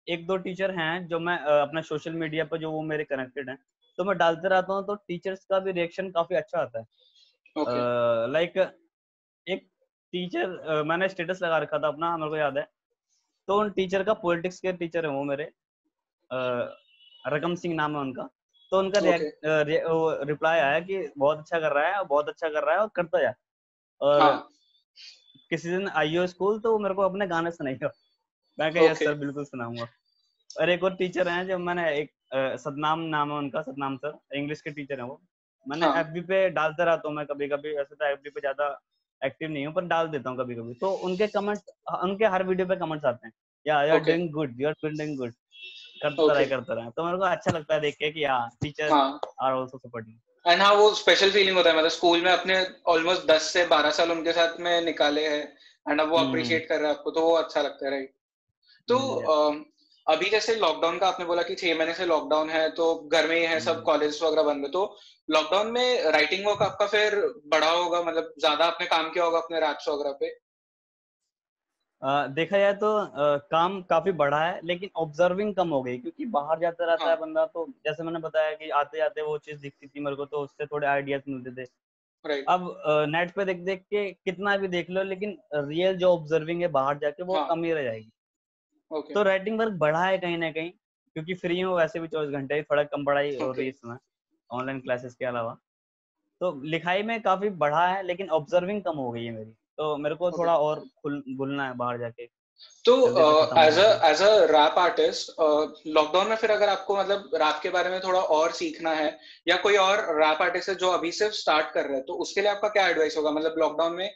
[0.07, 3.57] एक दो टीचर हैं जो मैं अपना सोशल मीडिया पर जो वो मेरे कनेक्टेड हैं।
[3.99, 6.85] तो मैं डालते रहता हूँ तो टीचर्स का भी रिएक्शन काफ़ी अच्छा आता है
[8.31, 8.61] लाइक okay.
[8.61, 8.77] uh, like,
[9.47, 9.67] एक
[10.13, 12.67] टीचर uh, मैंने स्टेटस लगा रखा था अपना मेरे को याद है
[13.47, 15.45] तो उन टीचर का पॉलिटिक्स के टीचर है वो मेरे
[16.31, 16.67] uh,
[17.27, 18.23] रकम सिंह नाम है उनका
[18.71, 20.27] तो उनका okay.
[20.27, 23.21] रिप्लाई आया कि बहुत अच्छा कर रहा है बहुत अच्छा कर रहा है और करता
[23.21, 23.33] जा
[24.01, 24.49] और हाँ.
[25.49, 27.89] किसी दिन आइयो स्कूल तो मेरे को अपने गाने सुनाइयो
[28.59, 28.95] मैं कह okay.
[28.95, 29.87] सर बिल्कुल सुनाऊँगा
[30.61, 34.61] और एक और टीचर हैं जो मैंने एक सतनाम नाम है उनका सतनाम सर। इंग्लिश
[34.61, 35.19] के टीचर है वो।
[35.65, 35.99] मैंने हाँ.
[35.99, 38.67] एफबी पे डालता रहता हूँ मैं कभी कभी वैसे तो एफबी पे ज़्यादा
[39.21, 41.63] एक्टिव नहीं हूँ पर डाल देता हूँ कभी कभी तो उनके कमेंट्स
[42.03, 43.33] उनके हर वीडियो पे कमेंट्स आते हैं।
[43.65, 45.33] या you are doing good you are doing good
[46.03, 48.91] करता रहे करता रहे। तो मेरे को अच्छा लगता है देख के कि हाँ teacher
[48.91, 50.15] are also supporting
[50.45, 53.91] and हाँ वो स्पेशल फीलिंग होता है। मतलब स्कूल में अपने ऑलमोस्ट दस से बारह
[53.91, 55.43] साल उनके साथ में निकाले हैं।
[55.85, 58.13] एंड अब वो अप्रिशिएट हम्म। कर रहे हैं आपको तो वो अच्छा लगता है राइट
[58.87, 59.63] तो हम्म,
[60.07, 63.35] अभी जैसे लॉकडाउन का आपने बोला कि छह महीने से लॉकडाउन है तो घर में
[63.35, 64.83] ही है सब कॉलेज हम्म। वगैरह बंद है तो
[65.29, 67.15] लॉकडाउन में राइटिंग वर्क आपका फिर
[67.47, 70.37] बढ़ा होगा मतलब ज़्यादा आपने काम किया होगा अपने रैप्स वगैरह पे
[72.01, 76.25] आ, देखा जाए तो आ, काम काफ़ी बढ़ा है लेकिन ऑब्जर्विंग कम हो गई क्योंकि
[76.31, 77.13] बाहर जाता रहता हाँ.
[77.13, 80.25] है बंदा तो जैसे मैंने बताया कि आते जाते वो चीज़ दिखती थी मेरे को
[80.27, 81.65] तो उससे थोड़े आइडियाज़ मिलते थे
[82.25, 82.45] right.
[82.47, 86.67] अब नेट पे देख देख के कितना भी देख लो लेकिन रियल जो ऑब्जर्विंग है
[86.73, 87.47] बाहर जाके वो हाँ.
[87.49, 88.11] कम ही रह जाएगी
[88.91, 89.13] okay.
[89.13, 90.71] तो राइटिंग वर्क बढ़ा है कहीं ना कहीं
[91.15, 93.41] क्योंकि फ्री हूँ वैसे भी चौबीस घंटे थोड़ा कम पढ़ाई okay.
[93.41, 93.97] हो रही है इसमें
[94.49, 95.57] ऑनलाइन क्लासेस के अलावा
[96.41, 100.15] तो लिखाई में काफ़ी बढ़ा है लेकिन ऑब्जर्विंग कम हो गई है मेरी तो मेरे
[100.15, 100.39] को okay.
[100.39, 102.29] थोड़ा और खुल बुलना है बाहर जाके
[102.85, 102.93] तो
[103.59, 105.31] as a as a rap artist
[105.87, 109.09] lockdown में फिर अगर आपको मतलब रैप के बारे में थोड़ा और सीखना है
[109.47, 112.41] या कोई और रैप आर्टिस्ट है जो अभी सिर्फ़ स्टार्ट कर रहे हैं तो उसके
[112.41, 114.09] लिए आपका क्या एडवाइस होगा मतलब लॉकडाउन में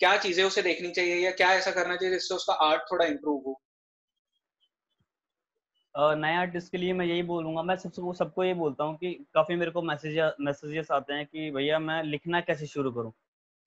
[0.00, 3.42] क्या चीज़ें उसे देखनी चाहिए या क्या ऐसा करना चाहिए जिससे उसका आर्ट थोड़ा इम्प्रूव
[3.46, 3.60] हो
[5.94, 9.56] नए आर्टिस्ट के लिए मैं यही बोलूँगा मैं सबसे सबको ये बोलता हूँ कि काफ़ी
[9.56, 13.12] मेरे को मैसेज मैसेजेस आते हैं कि भैया मैं लिखना कैसे शुरू करूँ?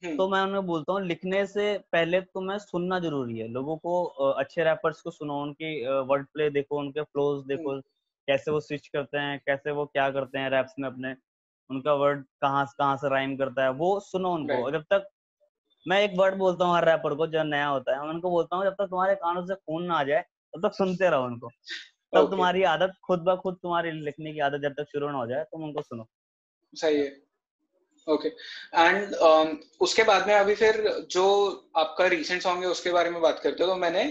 [0.03, 3.77] हम्म। तो मैं उन्हें बोलता हूँ लिखने से पहले तो मैं सुनना ज़रूरी है। लोगों
[3.77, 7.81] को अच्छे रैपर्स को सुनो उनकी वर्ड प्ले देखो उनके फ्लोज देखो हम्म।
[8.27, 11.15] कैसे वो स्विच करते हैं कैसे वो क्या करते हैं रैप्स में अपने
[11.69, 15.07] उनका वर्ड कहाँ कहाँ से राइम करता है वो सुनो उनको। जब तक
[15.85, 18.55] मैं एक वर्ड बोलता हूँ हर रैपर को जो नया होता है मैं उनको बोलता
[18.55, 20.21] हूँ जब तक तुम्हारे कानों से खून ना आ जाए
[20.55, 21.49] तब तक सुनते रहो उनको।
[22.13, 22.31] तब okay.
[22.31, 25.43] तुम्हारी आदत खुद ब खुद तुम्हारी लिखने की आदत जब तक शुरू ना हो जाए
[25.43, 26.07] तुम उनको सुनो
[26.73, 27.11] सही है
[28.07, 28.79] ओके okay.
[28.79, 31.25] एंड um, उसके बाद में अभी फिर जो
[31.77, 34.03] आपका रिसेंट सॉन्ग है उसके बारे में बात करते हो तो मैंने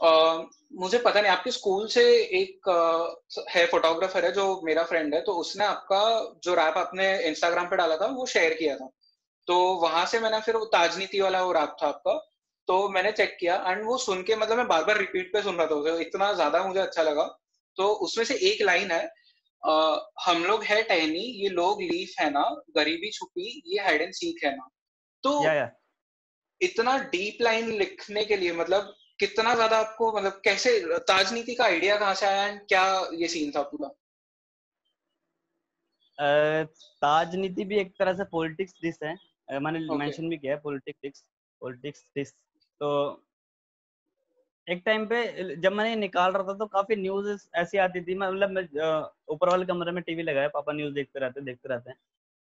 [0.00, 2.04] uh, मुझे पता नहीं आपके स्कूल से
[2.40, 6.02] एक uh, है फोटोग्राफर है जो मेरा फ्रेंड है तो उसने आपका
[6.44, 8.90] जो रैप आपने इंस्टाग्राम पे डाला था वो शेयर किया था
[9.48, 12.16] तो वहाँ से मैंने फिर वो ताजनीति वाला वो रैप था आपका
[12.68, 15.56] तो मैंने चेक किया एंड वो सुन के मतलब मैं बार बार रिपीट पे सुन
[15.56, 17.24] रहा था तो इतना ज़्यादा मुझे अच्छा लगा।
[17.76, 19.04] तो उसमें से एक लाइन है
[19.62, 22.42] आ, हम लोग है टहनी ये लोग लीफ है ना
[22.76, 24.68] गरीबी छुपी ये हाइड एंड सीख है ना।
[25.24, 25.70] तो या, या.
[26.60, 30.78] इतना डीप लाइन लिखने के लिए मतलब कितना ज़्यादा आपको मतलब कैसे
[31.08, 33.88] ताजनीति का आइडिया कहाँ से आया एंड क्या ये सीन था पूरा?
[37.02, 39.14] ताजनीति भी एक तरह से पॉलिटिक्स डिश है।
[39.48, 40.30] मैंने मेंशन okay.
[40.30, 41.22] भी किया है पॉलिटिक्स
[41.62, 42.32] पॉलिटिक्स डिश
[42.80, 42.88] तो
[44.66, 48.50] एक टाइम पे जब मैंने निकाल रहा था तो काफ़ी न्यूज़ ऐसी आती थी मतलब
[48.50, 48.62] मैं
[49.28, 51.96] ऊपर वाले कमरे में टीवी लगाया पापा न्यूज़ देखते रहते देखते रहते हैं।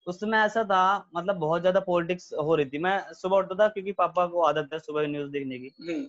[0.07, 0.81] उसमें ऐसा था
[1.16, 4.68] मतलब बहुत ज़्यादा पॉलिटिक्स हो रही थी। मैं सुबह उठता था क्योंकि पापा को आदत
[4.72, 6.03] है सुबह न्यूज़ देखने की। हम्म।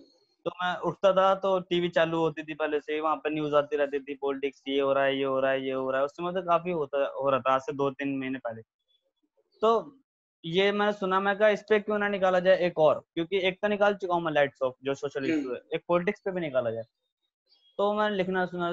[0.46, 3.76] तो मैं उठता था तो टीवी चालू होती थी पहले से वहाँ पर न्यूज़ आती
[3.76, 6.06] रहती थी पॉलिटिक्स ये हो रहा है ये हो रहा है ये हो रहा है।
[6.06, 8.62] उस समय तो काफ़ी होता हो रहा था आज से दो तीन महीने पहले।
[9.62, 9.80] तो
[10.44, 13.02] ये मैंने सुना मैं कहा इस पे क्यों ना निकाला जाए एक और?
[13.14, 15.82] क्योंकि एक तो निकाल चुका हूँ मैं लाइट्स ऑफ़ जो सोशल इशू हम्म। है। एक
[15.88, 16.82] पॉलिटिक्स पे भी निकाला जाए।
[17.78, 18.70] तो मैंने लिखना सुना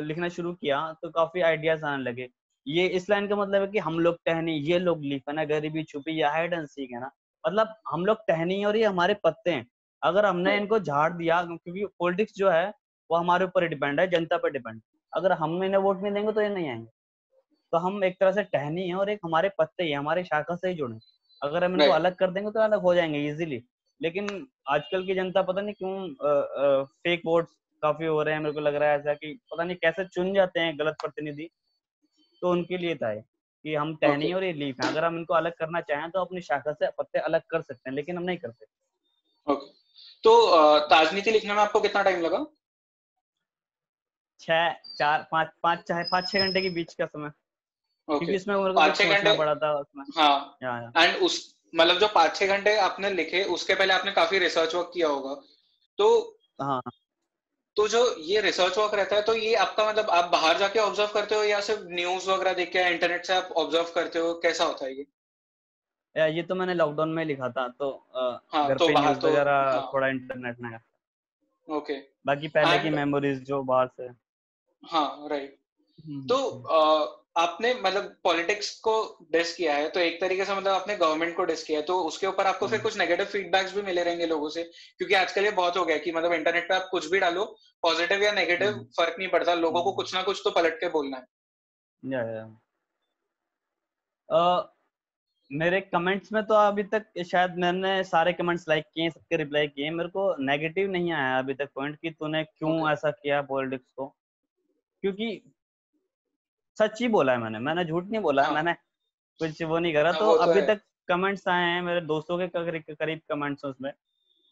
[0.00, 2.28] लिखना शुरू किया तो काफ़ी आइडियाज़ आने लगे।
[2.66, 5.44] ये इस लाइन का मतलब है कि हम लोग टहनी ये लोग लीफ है ना
[5.44, 7.10] गरीबी छुपी या हाइड एंड सीख है ना।
[7.44, 9.66] मतलब हम लोग टहनी और ये हमारे पत्ते हैं।
[10.02, 12.66] अगर हमने हम्म। इनको झाड़ दिया क्योंकि पॉलिटिक्स जो है
[13.10, 14.80] वो हमारे ऊपर डिपेंड है जनता पर डिपेंड
[15.12, 16.88] अगर हम इन्हें वोट नहीं देंगे तो ये नहीं आएँगे।
[17.74, 20.68] तो हम एक तरह से टहनी है और एक हमारे पत्ते ही हमारे शाखा से
[20.68, 20.98] ही जुड़े
[21.42, 23.62] अगर हम इनको अलग कर देंगे तो अलग हो जाएँगे इजीली
[24.00, 27.48] लेकिन आजकल की जनता पता नहीं क्यों फेक वोट
[27.82, 30.32] काफ़ी हो रहे हैं मेरे को लग रहा है ऐसा कि पता नहीं कैसे चुन
[30.34, 31.48] जाते हैं गलत प्रतिनिधि।
[32.42, 35.52] तो उनके लिए था कि हम टहनी और ये लीफ है। अगर हम इनको अलग
[35.58, 38.66] करना चाहें तो अपनी शाखा से पत्ते अलग कर सकते हैं लेकिन हम नहीं करते।
[39.46, 39.66] ओके
[40.24, 42.44] तो ताजनीति लिखने में आपको कितना टाइम लगा?
[44.40, 47.30] छह चार पाँच पाँच चाहे पाँच छह घंटे के बीच का समय।
[48.08, 50.58] क्योंकि इसमें पाँच छह घंटे पड़ा था उसमें। हाँ।
[50.96, 54.90] एंड उस मतलब जो पाँच छह घंटे आपने लिखे उसके पहले आपने काफ़ी रिसर्च वर्क
[54.94, 55.34] किया होगा।
[55.98, 56.80] तो हाँ।
[57.76, 61.10] तो जो ये रिसर्च वर्क रहता है तो ये आपका मतलब आप बाहर जाके ऑब्ज़र्व
[61.14, 64.34] करते हो या सिर्फ़ न्यूज़ वगैरह देख के इंटरनेट से आप ऑब्ज़र्व करते हो?
[64.34, 65.06] कैसा होता है ये?
[66.16, 69.28] या ये तो मैंने लॉकडाउन में लिखा था तो हाँ, घर तो पे न्यूज़ तो,
[69.28, 70.78] वगैरह हाँ, थोड़ा इंटरनेट में।
[71.68, 71.94] ओके
[72.26, 74.08] बाकी पहले की मेमोरीज जो बाहर से।
[74.82, 75.58] हाँ राइट
[76.06, 78.94] हम्म, तो। आपने मतलब पॉलिटिक्स को
[79.32, 81.98] डिस किया है तो एक तरीके से मतलब आपने गवर्नमेंट को डिस किया है तो
[82.02, 84.62] उसके ऊपर आपको फिर हम्म। कुछ नेगेटिव फीडबैक्स भी मिले रहेंगे लोगों से
[84.98, 87.44] क्योंकि आजकल ये बहुत हो गया कि मतलब इंटरनेट पे आप कुछ भी डालो
[87.82, 90.78] पॉजिटिव या नेगेटिव हम्म। फ़र्क नहीं पड़ता लोगों को हम्म। कुछ ना कुछ तो पलट
[90.80, 91.26] के बोलना है
[92.02, 92.46] या, या।
[94.28, 94.74] uh,
[95.50, 99.90] मेरे कमेंट्स में तो अभी तक शायद मैंने सारे कमेंट्स लाइक किए सबके रिप्लाई किए
[99.90, 104.06] मेरे को नेगेटिव नहीं आया अभी तक पॉइंट कि तूने क्यों ऐसा किया पॉलिटिक्स को
[105.04, 105.28] क्योंकि
[106.78, 108.52] सच ही बोला है मैंने मैंने झूठ नहीं बोला हाँ.
[108.52, 108.72] मैंने
[109.38, 112.94] कुछ वो नहीं करा हाँ, तो, तो अभी तक कमेंट्स आए हैं मेरे दोस्तों के
[112.94, 113.92] करीब कमेंट्स उसमें।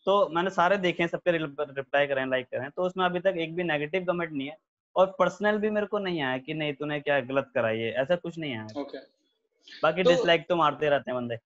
[0.07, 3.63] तो मैंने सारे देखे सबके रिप्लाई करें लाइक करें तो उसमें अभी तक एक भी
[3.63, 4.57] नेगेटिव कमेंट नहीं है।
[4.97, 8.17] और पर्सनल भी मेरे को नहीं आया कि नहीं तूने क्या गलत कराई है ऐसा
[8.17, 9.03] कुछ नहीं आया। Okay.
[9.83, 11.39] बाकी तो, डिसलाइक तो मारते रहते हैं बंदे।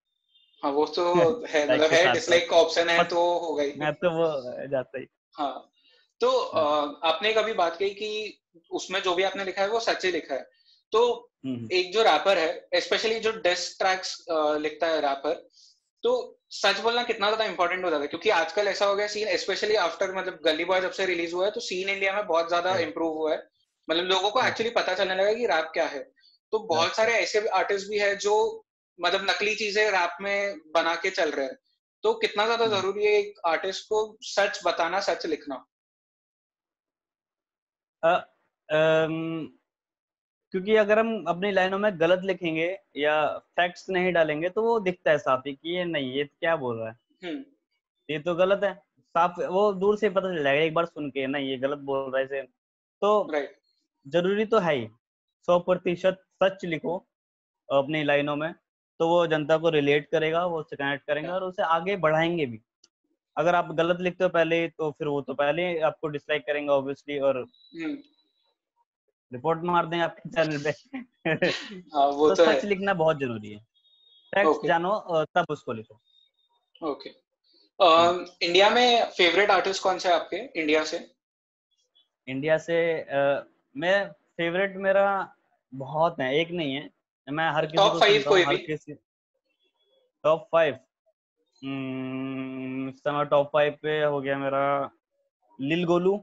[0.62, 1.14] हाँ वो तो
[1.48, 5.06] है मतलब है डिसलाइक का ऑप्शन है तो हो गई। मैं तो वो जाता ही।
[5.38, 5.70] हाँ
[6.20, 7.00] तो हाँ.
[7.04, 10.34] आपने कभी बात कही कि उसमें जो भी आपने लिखा है वो सच ही लिखा
[10.34, 10.55] है?
[10.92, 14.16] तो हम्म। एक जो रैपर है स्पेशली जो डेस ट्रैक्स
[14.60, 15.48] लिखता है रैपर
[16.04, 16.12] तो
[16.50, 19.74] सच बोलना कितना ज़्यादा इंपॉर्टेंट हो जाता है क्योंकि आजकल ऐसा हो गया सीन स्पेशली
[19.74, 22.76] आफ्टर मतलब गली बॉय जब से रिलीज़ हुआ है तो सीन इंडिया में बहुत ज़्यादा
[22.78, 23.38] इम्प्रूव हुआ है।
[23.88, 26.02] मतलब लोगों को एक्चुअली पता चलने लगा कि रैप क्या है।
[26.52, 28.64] तो बहुत सारे ऐसे आर्टिस्ट भी है जो
[28.98, 31.56] मतलब नकली चीज़ें रैप में बना के चल रहे हैं।
[32.04, 35.64] तो कितना ज़्यादा हम्म। ज़रूरी है एक आर्टिस्ट को सच बताना सच लिखना?
[38.02, 38.20] uh,
[38.68, 39.48] um,
[40.54, 43.14] क्योंकि अगर हम अपनी लाइनों में गलत लिखेंगे या
[43.56, 46.76] फैक्ट्स नहीं डालेंगे तो वो दिखता है साफ़ ही कि ये नहीं ये क्या बोल
[46.78, 46.96] रहा है?
[47.24, 47.44] हम्म।
[48.08, 51.26] ये तो गलत है। साफ़ वो दूर से पता चल जाएगा एक बार सुन के
[51.26, 52.42] नहीं ये गलत बोल रहा है इसे।
[53.02, 53.22] तो
[54.06, 54.86] ज़रूरी तो है ही।
[55.48, 56.96] सौ प्रतिशत सच लिखो
[57.68, 58.52] अपनी लाइनों में
[59.00, 62.60] तो वो जनता को रिलेट करेगा वो उससे कनेक्ट करेंगे और उसे आगे बढ़ाएँगे भी।
[63.36, 67.18] अगर आप गलत लिखते हो पहले तो फिर वो तो पहले आपको डिसलाइक करेंगे ऑब्वियसली
[67.18, 67.96] और हम्म।
[69.32, 70.70] रिपोर्ट मार देंगे आपके चैनल पे।
[71.94, 73.58] हाँ वो तो तो सच लिखना बहुत ज़रूरी है।
[74.32, 74.68] Facts Okay.
[74.68, 75.94] जानो तब उसको लिखो।
[76.82, 78.26] Okay okay.
[78.42, 80.36] इंडिया में फेवरेट आर्टिस्ट कौन से आपके?
[80.60, 80.98] इंडिया से?
[82.28, 83.44] इंडिया से अ,
[83.76, 85.06] मैं फेवरेट मेरा
[85.72, 86.90] बहुत है एक नहीं है।
[87.28, 88.62] मैं हर किसी को five कोई हर भी?
[88.66, 88.94] किसी
[90.24, 90.74] टॉप फाइव
[92.88, 94.64] इस समय टॉप फाइव पे हो गया मेरा
[95.58, 96.16] Lil Golu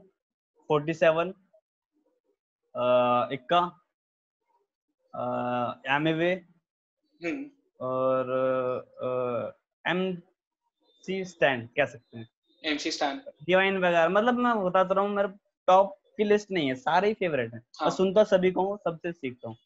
[0.68, 1.32] forty seven
[3.32, 3.80] Ikka
[5.96, 6.32] Emiway
[7.24, 9.56] hmm. और
[9.86, 10.16] एम
[11.02, 12.28] सी स्टैंड कह सकते हैं।
[12.64, 15.28] MC stand. डिवाइन वगैरह मतलब मैं बताता रहा हूँ मेरे
[15.66, 18.76] टॉप की लिस्ट नहीं है सारे ही फेवरेट है। हाँ। मैं सुनता सभी को हूँ
[18.76, 19.56] सबसे सीखता हूँ।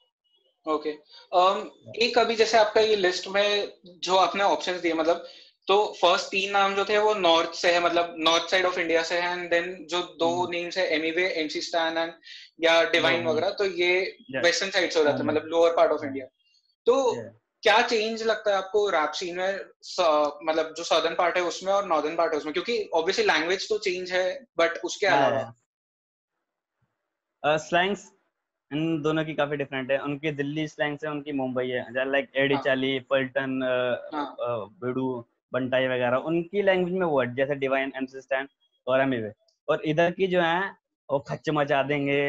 [0.66, 1.56] ओके। okay.
[1.56, 5.24] um, एक अभी जैसे आपका ये लिस्ट में जो आपने ऑप्शंस दिए मतलब
[5.68, 9.02] तो फ़र्स्ट तीन नाम जो थे वो नॉर्थ से है मतलब नॉर्थ साइड ऑफ़ इंडिया
[9.02, 12.12] से है एंड देन जो दो हम्म। नेम्स है एमीवे एमसी स्टैन एंड
[12.60, 15.76] या डिवाइन हाँ, वगैरह तो ये वेस्टर्न साइड से हो जाता है हाँ, मतलब लोअर
[15.76, 16.26] पार्ट ऑफ़ हाँ। इंडिया
[16.86, 16.96] तो
[17.62, 19.54] क्या चेंज लगता है आपको रैप सीन में
[20.44, 22.52] मतलब जो सदर्न पार्ट है उसमें और नॉर्दर्न पार्ट है उसमें?
[22.52, 25.54] क्योंकि ऑब्वियसली लैंग्वेज तो चेंज है बट उसके अलावा?
[27.56, 28.12] स्लैंग्स
[28.70, 32.54] इन दोनों की काफ़ी डिफरेंट है। उनकी दिल्ली स्लैंग्स है उनकी मुंबई है। लाइक एडी
[32.54, 33.62] हाँ। चाली पल्टन
[34.14, 34.36] हाँ।
[34.84, 35.08] बेडू
[35.52, 38.48] बंटाई वगैरह उनकी लैंग्वेज में वर्ड जैसे डिवाइन एमसी स्टैंड
[38.86, 39.32] और एमवे
[39.68, 40.70] और इधर की जो है
[41.08, 42.20] वो खच मचा देंगे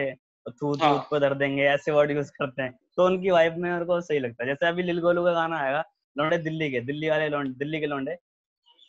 [0.48, 4.00] हाँ। को दर देंगे ऐसे वर्ड यूज़ करते हैं। तो उनकी वाइब में मेरे को
[4.02, 5.84] सही लगता है। जैसे अभी लिल गोलू का गाना आएगा
[6.16, 8.16] लौंडे दिल्ली के दिल्ली वाले लौंडे दिल्ली के लौंडे।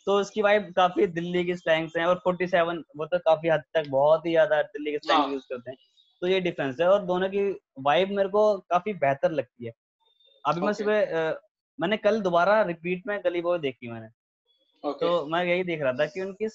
[0.07, 3.87] तो उसकी वाइब काफ़ी दिल्ली की स्लैंग्स हैं और 47 वो तो काफ़ी हद तक
[3.89, 5.77] बहुत ही ज़्यादा दिल्ली के स्लैंग हाँ। यूज़ करते हैं।
[6.21, 7.43] तो ये डिफरेंस है और दोनों की
[7.79, 9.71] वाइब मेरे को काफ़ी बेहतर लगती है।
[10.45, 11.35] अभी मैं सुबह
[11.79, 14.07] मैंने कल दोबारा रिपीट में गली बॉय देखी मैंने।
[14.83, 16.47] तो मैं यही देख रहा था कि उनकी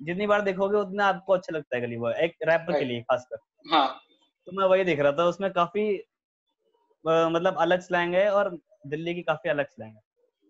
[0.00, 3.36] जितनी बार देखोगे उतना आपको अच्छा लगता है गली बॉय एक रैपर के लिए खासकर।
[3.72, 4.00] हाँ।
[4.46, 6.04] तो मैं वही देख रहा था उसमें काफ़ी
[7.04, 10.00] मतलब अलग स्लैंग है और दिल्ली की काफ़ी अलग स्लैंग है।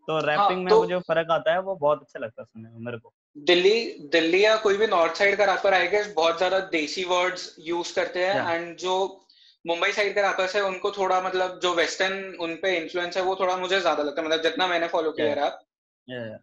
[0.09, 2.47] तो रैपिंग हाँ, में तो- वो जो फ़र्क आता है वो बहुत अच्छा लगता है
[2.47, 6.37] सुनने में मेरे को। दिल्ली दिल्ली या कोई भी नॉर्थ साइड का रैपर आएगा बहुत
[6.37, 9.25] ज़्यादा देसी वर्ड्स यूज़ करते हैं एंड जो
[9.67, 13.37] मुंबई साइड के रैपर्स है उनको थोड़ा मतलब जो वेस्टर्न उन पे इन्फ्लुएंस है वो
[13.37, 15.37] थोड़ा मुझे ज़्यादा लगता है। मतलब जितना मैंने फॉलो किया Yeah.
[15.37, 15.61] रैप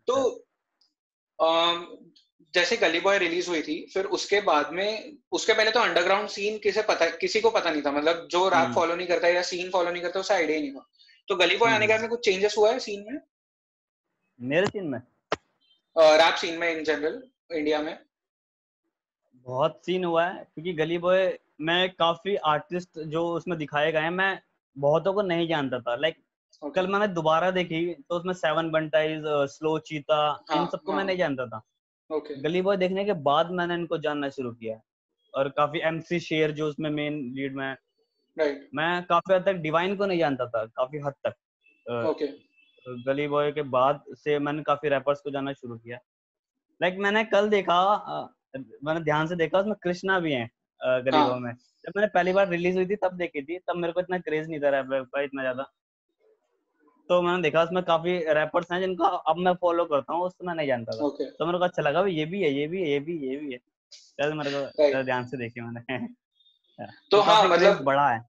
[0.07, 0.44] तो
[2.53, 6.57] जैसे गली बॉय रिलीज़ हुई थी फिर उसके बाद में उसके पहले तो अंडरग्राउंड सीन
[6.57, 9.69] किसे पता किसी को पता नहीं था। मतलब जो रैप। फॉलो नहीं करता या सीन
[9.69, 10.85] फॉलो नहीं करता उसे आइडिया नहीं था।
[11.27, 13.19] तो गली बॉय आने के बाद में कुछ चेंजेस हुआ है सीन में?
[14.39, 14.99] मेरे सीन में?
[15.95, 17.21] रैप सीन में इन जनरल
[17.51, 17.97] इंडिया में?
[19.35, 24.09] बहुत सीन हुआ है क्योंकि गली बॉय में काफ़ी आर्टिस्ट जो उसमें दिखाए गए हैं
[24.11, 24.39] मैं
[24.77, 26.17] बहुतों को नहीं जानता था। Like
[26.63, 26.73] Okay.
[26.75, 30.97] कल मैंने दोबारा देखी तो उसमें सेवन बंटाइज स्लो चीता हाँ, इन हाँ, सबको हाँ।
[30.97, 31.61] मैं नहीं जानता था।
[32.09, 34.79] ओके गली बॉय देखने के बाद मैंने इनको जानना शुरू किया
[35.33, 37.73] और काफ़ी एमसी शेर जो उसमें मेन लीड में है,
[38.37, 41.35] राइट मैं काफ़ी हद तक डिवाइन को नहीं जानता था काफ़ी हद तक।
[42.05, 42.27] ओके
[43.05, 45.97] गली बॉय के बाद से मैंने काफ़ी रैपर्स को जानना शुरू किया।
[46.81, 47.79] लाइक मैंने कल देखा
[48.57, 50.49] मैंने ध्यान से देखा उसमें कृष्णा भी है
[50.81, 53.75] गली हाँ। बॉय में। जब मैंने पहली बार रिलीज़ हुई थी तब देखी थी तब
[53.75, 55.71] मेरे को इतना क्रेज नहीं था रैप का इतना ज़्यादा।
[57.09, 60.53] तो मैंने देखा उसमें काफ़ी रैपर्स हैं जिनको अब मैं फॉलो करता हूँ उसको मैं
[60.55, 62.89] नहीं जानता था। ओके तो मेरे को अच्छा लगा ये भी है ये भी है
[62.89, 63.57] ये भी ये भी है।
[63.91, 65.97] शायद मेरे को ध्यान से देखी मैंने।
[67.11, 68.23] तो हाँ, मतलब- बड़ा है।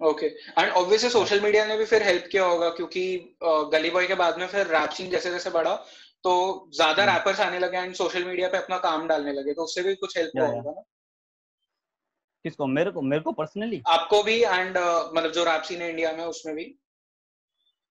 [0.00, 3.02] Okay and obviously social media ने भी फिर हेल्प किया होगा क्योंकि
[3.44, 5.74] गली बॉय के बाद में फिर रैप सीन जैसे जैसे बढ़ा
[6.24, 6.32] तो
[6.74, 9.82] ज़्यादा हम्म। रैपर्स आने लगे एंड सोशल मीडिया पे अपना काम डालने लगे तो उससे
[9.82, 10.82] भी कुछ हेल्प हुआ। होगा ना?
[12.44, 12.66] किसको?
[12.66, 16.12] मेरे को मेरे को पर्सनली आपको भी एंड uh, मतलब जो रैप सीन है इंडिया
[16.12, 16.64] में उसमें भी?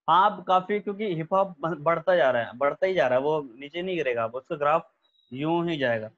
[0.07, 3.23] हाँ अब काफ़ी क्योंकि हिप हॉप बढ़ता जा रहा है बढ़ता ही जा रहा है
[3.23, 4.89] वो नीचे नहीं गिरेगा उसका ग्राफ
[5.31, 6.09] यूँ ही जाएगा।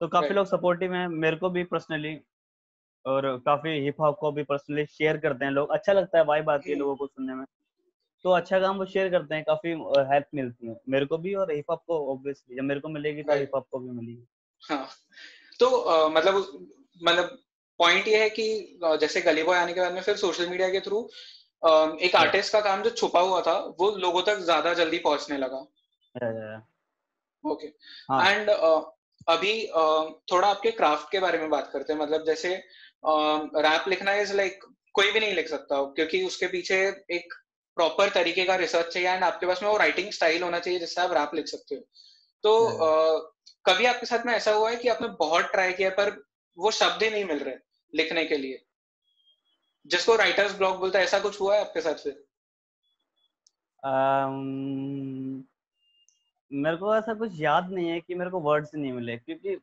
[0.00, 2.18] तो काफ़ी लोग सपोर्टिव हैं मेरे को भी पर्सनली
[3.04, 6.50] और काफ़ी हिप हॉप को भी पर्सनली शेयर करते हैं लोग। अच्छा लगता है वाइब
[6.50, 7.44] आती है। लोगों को सुनने में।
[8.24, 9.70] तो अच्छा काम वो शेयर करते हैं काफ़ी
[10.12, 13.22] हेल्प मिलती है मेरे को भी और हिप हॉप को ऑब्वियसली जब मेरे को मिलेगी
[13.22, 14.26] तो हिप हॉप को भी मिलेगी।
[14.62, 14.88] हाँ।
[15.60, 16.68] तो अ, मतलब
[17.02, 17.38] मतलब
[17.78, 20.80] पॉइंट ये है कि जैसे गली बॉय आने के बाद में फिर सोशल मीडिया के
[20.80, 21.08] थ्रू
[21.64, 25.58] एक आर्टिस्ट का काम जो छुपा हुआ था वो लोगों तक ज़्यादा जल्दी पहुँचने लगा।
[27.44, 28.50] ओके एंड
[29.28, 32.48] अभी uh, थोड़ा आपके क्राफ्ट के बारे में बात करते हैं। मतलब जैसे
[33.04, 36.76] रैप लिखना इज़ लाइक कोई भी नहीं लिख सकता क्योंकि उसके पीछे
[37.10, 37.34] एक
[37.76, 41.00] प्रॉपर तरीके का रिसर्च चाहिए एंड आपके पास में वो राइटिंग स्टाइल होना चाहिए जिससे
[41.00, 41.80] आप रैप लिख सकते हो।
[42.44, 43.20] तो uh,
[43.64, 46.10] कभी आपके साथ में ऐसा हुआ है कि आपने बहुत ट्राई किया पर
[46.58, 47.54] वो शब्द ही नहीं मिल रहे
[47.92, 48.64] लिखने के लिए?
[49.86, 52.22] जिसको राइटर्स ब्लॉक बोलता है ऐसा कुछ हुआ है आपके साथ फिर?
[53.82, 55.42] Um,
[56.50, 59.56] मेरे को ऐसा कुछ याद नहीं है कि मेरे को वर्ड्स नहीं मिले क्योंकि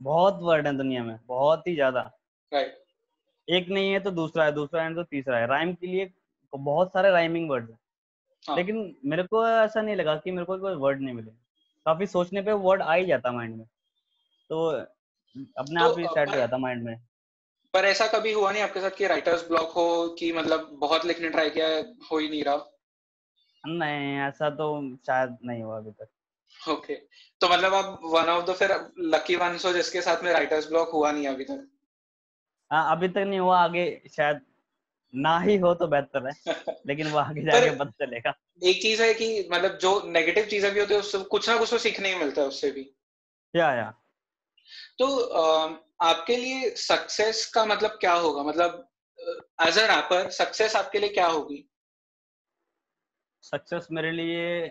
[0.00, 2.00] बहुत वर्ड है दुनिया में बहुत ही ज़्यादा।
[2.52, 2.82] राइट
[3.48, 6.10] एक नहीं है तो दूसरा है दूसरा है तो तीसरा है। राइम के लिए
[6.52, 7.78] बहुत सारे राइमिंग वर्ड है।
[8.42, 8.56] हाँ.
[8.56, 11.30] लेकिन मेरे को ऐसा नहीं लगा कि मेरे को कोई वर्ड नहीं मिले।
[11.86, 13.66] काफ़ी सोचने पे वर्ड आ ही जाता माइंड में।
[14.50, 16.96] तो अपने तो, आप ही सेट हो जाता माइंड में।
[17.76, 21.28] पर ऐसा कभी हुआ नहीं आपके साथ कि राइटर्स ब्लॉक हो कि मतलब बहुत लिखने
[21.28, 21.68] ट्राई किया
[22.12, 22.72] हो ही नहीं रहा?
[23.66, 26.08] नहीं ऐसा तो शायद नहीं हुआ अभी तक।
[26.68, 27.06] Okay okay.
[27.40, 30.88] तो मतलब आप वन ऑफ़ द फिर लकी वन हो जिसके साथ में राइटर्स ब्लॉक
[30.88, 31.68] हुआ नहीं अभी तक?
[32.72, 34.40] हाँ अभी तक नहीं हुआ आगे शायद
[35.14, 36.54] ना ही हो तो बेहतर है
[36.86, 40.80] लेकिन वो आगे जाके पता चलेगा। एक चीज़ है कि मतलब जो नेगेटिव चीज़ें भी
[40.80, 42.90] होती है उससे कुछ ना कुछ तो सीखने ही मिलता है उससे भी।
[43.56, 43.94] या या।
[44.98, 45.06] तो
[46.00, 48.42] आपके लिए सक्सेस का मतलब क्या होगा?
[48.42, 48.88] मतलब
[49.62, 51.68] एज अ रैपर सक्सेस आपके लिए क्या होगी?
[53.42, 54.70] सक्सेस मेरे लिए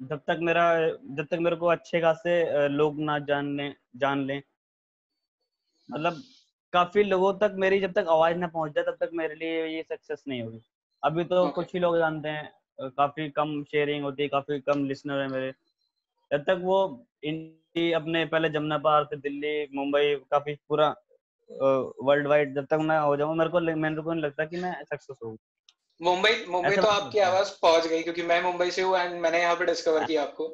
[0.00, 4.42] जब तक मेरा जब तक मेरे को अच्छे खासे लोग ना जानने जान लें।
[5.88, 6.22] मतलब
[6.72, 9.82] काफ़ी लोगों तक मेरी जब तक आवाज़ ना पहुँच जाए तब तक मेरे लिए ये
[9.82, 10.60] सक्सेस नहीं होगी।
[11.02, 11.54] अभी तो okay.
[11.54, 15.52] कुछ ही लोग जानते हैं काफ़ी कम शेयरिंग होती है काफ़ी कम लिसनर है मेरे।
[16.30, 17.36] जब तक वो इन
[17.76, 20.94] अपने पहले जमुना पार से दिल्ली मुंबई काफ़ी पूरा
[22.02, 24.72] वर्ल्ड वाइड जब तक मैं हो जाऊँ मेरे को मेरे को नहीं लगता कि मैं
[24.84, 25.36] सक्सेस हूँ
[26.00, 29.54] मुंबई मुंबई तो आपकी आवाज़ पहुँच गई क्योंकि मैं मुंबई से हूँ एंड मैंने यहाँ
[29.56, 30.46] पे डिस्कवर हाँ। किया आपको।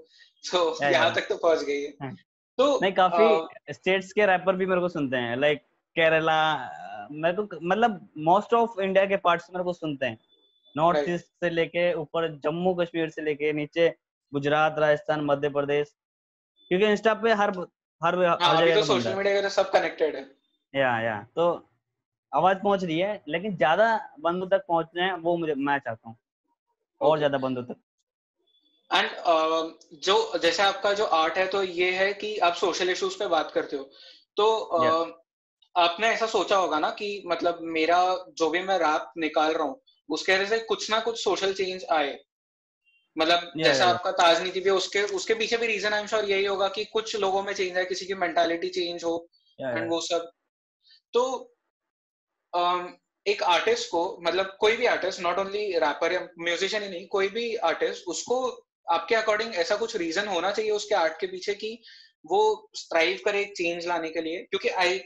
[0.44, 2.12] तो यहाँ तक तो पहुँच गई है। हाँ।
[2.58, 5.62] तो नहीं काफ़ी स्टेट्स के रैपर भी मेरे को सुनते हैं लाइक
[5.96, 6.38] केरला
[7.12, 10.18] मैं तो मतलब मोस्ट ऑफ़ इंडिया के पार्ट्स मेरे को सुनते हैं।
[10.74, 13.88] नॉर्थ ईस्ट से लेके ऊपर जम्मू कश्मीर से लेके नीचे
[14.32, 15.92] गुजरात राजस्थान मध्य प्रदेश
[16.70, 17.50] क्योंकि इंस्टा पे हर
[18.02, 20.22] हर, हाँ, हर जगह तो सोशल मीडिया सब कनेक्टेड है।
[20.74, 21.68] या या तो
[22.32, 23.86] आवाज़ पहुँच रही है लेकिन ज़्यादा
[24.20, 26.16] बंदों तक पहुँचने हैं वो मुझे मैं चाहता हूँ।
[27.00, 27.76] और ज़्यादा बंदों तक।
[28.90, 33.18] एंड uh, जो जैसे आपका जो आर्ट है तो ये है कि आप सोशल इश्यूज़
[33.18, 33.90] पे बात करते हो।
[34.36, 34.46] तो
[34.78, 35.12] uh, yeah.
[35.76, 37.98] आपने ऐसा सोचा होगा ना कि मतलब मेरा
[38.38, 41.84] जो भी मैं रैप निकाल रहा हूँ उसके वजह से कुछ ना कुछ सोशल चेंज
[41.90, 42.12] आए।
[43.18, 43.94] मतलब yeah, जैसा yeah.
[43.94, 47.16] आपका ताजनीति भी उसके उसके पीछे भी रीजन आई एम श्योर यही होगा कि कुछ
[47.16, 49.28] लोगों में चेंज आए किसी की मेंटालिटी चेंज हो
[49.60, 49.90] एंड yeah.
[49.90, 50.30] वो सब।
[51.12, 51.22] तो
[53.26, 57.28] एक आर्टिस्ट को मतलब कोई भी आर्टिस्ट नॉट ओनली रैपर या म्यूजिशियन ही नहीं कोई
[57.28, 58.38] भी आर्टिस्ट उसको
[58.90, 61.82] आपके अकॉर्डिंग ऐसा कुछ रीजन होना चाहिए उसके आर्ट के पीछे कि
[62.26, 65.00] वो स्ट्राइव करे चेंज लाने के लिए। क्योंकि आई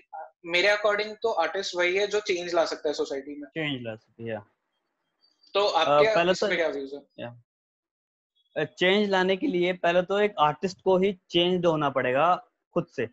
[0.46, 3.94] मेरे अकॉर्डिंग तो आर्टिस्ट वही है जो चेंज ला सकता है सोसाइटी में। चेंज ला
[3.94, 4.40] सकती है
[5.54, 7.45] तो आपके uh, पहले तो क्या व्यूज़ है?
[8.56, 12.34] चेंज लाने के लिए पहले तो एक आर्टिस्ट को ही चेंज होना पड़ेगा
[12.76, 13.06] खुद से।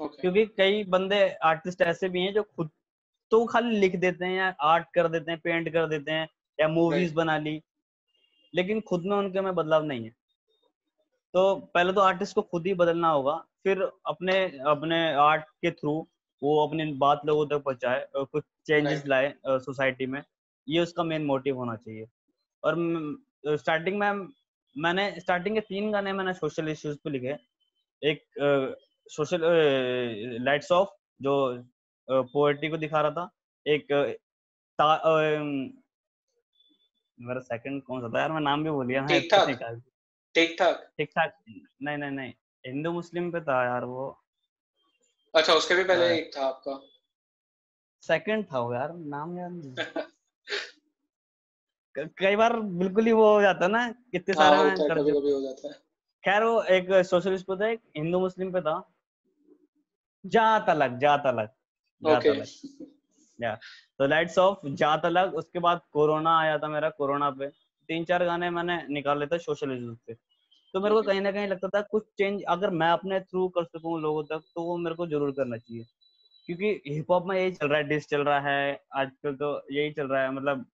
[0.00, 0.20] Okay.
[0.20, 2.70] क्योंकि कई बंदे आर्टिस्ट ऐसे भी हैं जो खुद
[3.32, 6.68] तो खाली लिख देते हैं या आर्ट कर देते हैं पेंट कर देते हैं या
[6.68, 7.16] मूवीज़ okay.
[7.16, 7.60] बना ली
[8.54, 10.10] लेकिन खुद में उनके में बदलाव नहीं है।
[11.34, 15.92] तो पहले तो आर्टिस्ट को खुद ही बदलना होगा फिर अपने अपने आर्ट के थ्रू
[16.42, 20.22] वो अपनी बात लोगों तक पहुँचाए कुछ चेंजेस लाए सोसाइटी में।
[20.66, 22.06] ये उसका मेन मोटिव होना चाहिए।
[22.62, 22.76] और
[23.46, 24.28] स्टार्टिंग में
[24.76, 27.36] मैंने स्टार्टिंग के तीन गाने मैंने सोशल इश्यूज़ पे लिखे।
[28.02, 28.24] एक
[29.10, 29.40] सोशल
[30.42, 30.88] लाइट्स ऑफ़
[31.22, 31.34] जो
[32.10, 33.30] पोएट्री को दिखा रहा था।
[33.66, 33.86] एक
[34.78, 35.20] ता, आ,
[37.20, 38.20] मेरा सेकंड कौन सा था?
[38.20, 39.82] यार मैं नाम भी भूल गया। ठीक ठाक।
[40.34, 41.38] ठीक ठाक। ठीक ठाक।
[41.82, 42.32] नहीं नहीं नहीं।
[42.66, 44.08] हिंदू मुस्लिम पे था यार वो।
[45.34, 46.80] अच्छा उसके भी पहले एक था आपका।
[48.02, 49.74] सेकंड था वो यार। नाम याद नहीं
[51.98, 55.40] कई बार बिल्कुल ही वो हो जाता ना कितने हाँ, सारे में कभी कभी हो
[55.40, 55.74] जाता है।
[56.24, 58.82] खैर वो एक सोशलिस्ट पे था एक हिंदू मुस्लिम पे था।
[60.24, 61.48] जात अलग जात अलग
[63.38, 63.54] या
[63.98, 67.48] तो लाइट्स ऑफ़ जात अलग उसके बाद कोरोना आया था मेरा कोरोना पे।
[67.88, 70.14] तीन चार गाने मैंने निकाले थे सोशल इश्यूज़ पे
[70.74, 73.64] तो मेरे को कहीं ना कहीं लगता था कुछ चेंज अगर मैं अपने थ्रू कर
[73.64, 75.84] सकूँ लोगों तक तो वो मेरे को ज़रूर करना चाहिए।
[76.48, 79.92] क्योंकि हिप हॉप में यही चल रहा है डिस चल रहा है आजकल तो यही
[79.92, 80.64] चल रहा है मतलब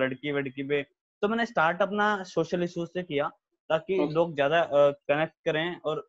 [0.00, 0.82] लड़की वड़की पे।
[1.22, 3.28] तो मैंने स्टार्ट अपना सोशल इशूज से किया
[3.70, 6.00] ताकि लोग ज़्यादा कनेक्ट करें और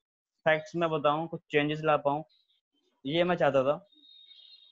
[0.46, 2.24] फैक्ट्स में बताऊँ कुछ चेंजेस ला पाऊँ
[3.06, 3.78] ये मैं चाहता था।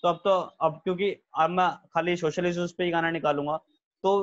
[0.04, 0.32] तो अब तो
[0.66, 3.58] अब क्योंकि अब मैं खाली सोशल इश्यूज़ पे ही गाना निकालूँगा
[4.04, 4.14] तो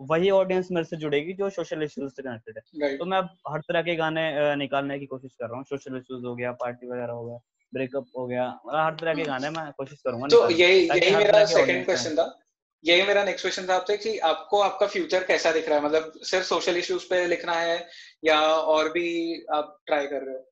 [0.00, 2.62] वही ऑडियंस मेरे से जुड़ेगी जो सोशल इश्यूज़ से कनेक्टेड है.
[2.98, 6.26] तो मैं अब हर तरह के गाने निकालने की कोशिश कर रहा हूँ। सोशल इश्यूज़
[6.26, 7.38] हो गया पार्टी वगैरह हो गया।
[7.72, 11.44] ब्रेकअप हो गया। मतलब हर तरह के गाने मैं कोशिश करूँगा तो यही यही मेरा
[11.46, 12.38] सेकंड क्वेश्चन था।
[12.84, 15.84] यही मेरा नेक्स्ट क्वेश्चन था आपसे कि आपको आपका फ्यूचर कैसा दिख रहा है?
[15.84, 17.76] मतलब सिर्फ़ सोशल इश्यूज़ पे लिखना है
[18.24, 20.44] या और भी आप ट्राई कर रहे हो?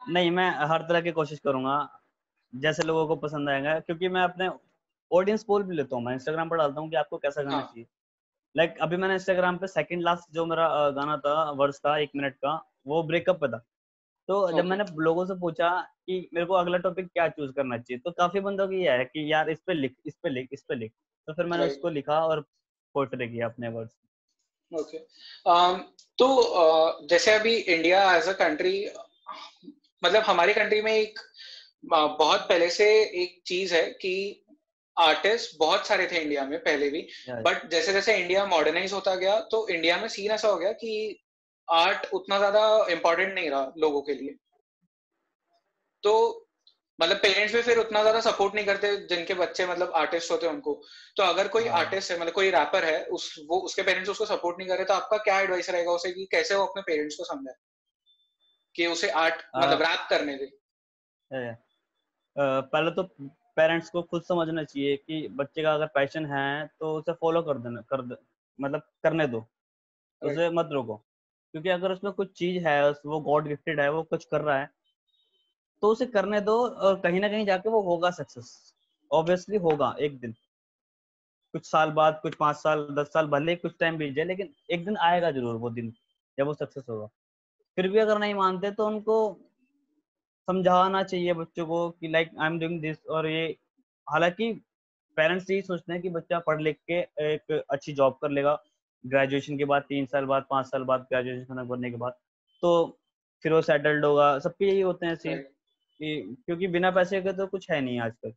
[0.00, 1.76] नहीं मैं हर तरह की कोशिश करूँगा
[2.52, 4.48] जैसे लोगों को पसंद आएगा क्योंकि मैं अपने
[5.10, 7.62] ऑडियंस पोल भी लेता हूँ। मैं इंस्टाग्राम पर डालता हूँ कि आपको कैसा गाना हाँ.
[7.62, 7.86] चाहिए।
[8.54, 12.34] लाइक अभी मैंने इंस्टाग्राम पे सेकंड लास्ट जो मेरा गाना था वर्ष था एक मिनट
[12.36, 12.54] का
[12.86, 13.64] वो ब्रेकअप पे था।
[14.28, 14.56] तो okay.
[14.56, 18.10] जब मैंने लोगों से पूछा कि मेरे को अगला टॉपिक क्या चूज़ करना चाहिए तो
[18.10, 20.92] काफ़ी बंदों की है कि यार इस पे लिख इस पे लिख इस पे लिख।
[21.26, 21.76] तो फिर मैंने right.
[21.76, 22.40] उसको लिखा और
[22.94, 23.92] पोर्ट्रे किया अपने वर्ड्स
[24.72, 24.98] ओके।
[25.50, 25.80] um,
[26.18, 28.90] तो uh, जैसे अभी इंडिया एज अ कंट्री
[30.04, 31.18] मतलब हमारी कंट्री में एक
[31.86, 34.44] बहुत पहले से एक चीज़ है कि
[34.98, 39.40] आर्टिस्ट बहुत सारे थे इंडिया में पहले भी। बट जैसे जैसे इंडिया मॉडर्नाइज होता गया
[39.40, 41.23] तो इंडिया में सीन ऐसा हो गया कि
[41.68, 44.36] आर्ट उतना ज़्यादा इम्पोर्टेंट नहीं रहा लोगों के लिए।
[46.02, 46.12] तो
[46.98, 50.52] मतलब पेरेंट्स भी फिर उतना ज़्यादा सपोर्ट नहीं करते जिनके बच्चे मतलब आर्टिस्ट होते हैं
[50.54, 50.74] उनको।
[51.16, 54.26] तो अगर कोई आर्टिस्ट हाँ। है मतलब कोई रैपर है उस वो उसके पेरेंट्स उसको
[54.26, 57.16] सपोर्ट नहीं कर रहे तो आपका क्या एडवाइस रहेगा उसे कि कैसे वो अपने पेरेंट्स
[57.16, 57.54] को समझाए?
[58.74, 60.46] कि उसे आर्ट मतलब रैप करने दे।
[62.36, 63.02] पहले तो
[63.56, 67.58] पेरेंट्स को खुद समझना चाहिए कि बच्चे का अगर पैशन है तो उसे फॉलो कर
[67.58, 68.02] देना कर
[68.58, 69.44] मतलब करने दो।
[70.22, 71.00] उसे मत रोको।
[71.54, 74.68] क्योंकि अगर उसमें कुछ चीज़ है वो गॉड गिफ्टेड है, वो कुछ कर रहा है
[75.82, 78.74] तो उसे करने दो और कहीं ना कहीं जाके वो होगा सक्सेस
[79.10, 80.34] ऑब्वियसली होगा, एक दिन।
[81.54, 84.84] कुछ साल बाद, कुछ पाँच साल, दस साल, भले कुछ टाइम बीत जाए, लेकिन एक
[84.84, 85.92] दिन आएगा ज़रूर वो दिन,
[86.38, 87.06] जब वो सक्सेस होगा।
[87.78, 89.18] फिर भी अगर नहीं मानते तो उनको
[90.48, 93.46] समझाना चाहिए बच्चों को कि like I am doing this और ये,
[94.06, 94.52] हालाँकि
[95.16, 98.62] पेरेंट्स यही सोचते हैं कि बच्चा पढ़ लिख के एक अच्छी जॉब कर लेगा
[99.06, 102.12] ग्रेजुएशन के बाद तीन साल बाद पाँच साल बाद ग्रेजुएशन खत्म करने के बाद।
[102.62, 102.98] तो
[103.42, 105.38] फिर वो सेटल्ड होगा। सबके यही होते हैं सीन
[105.98, 108.30] कि क्योंकि बिना पैसे के तो कुछ है नहीं आजकल।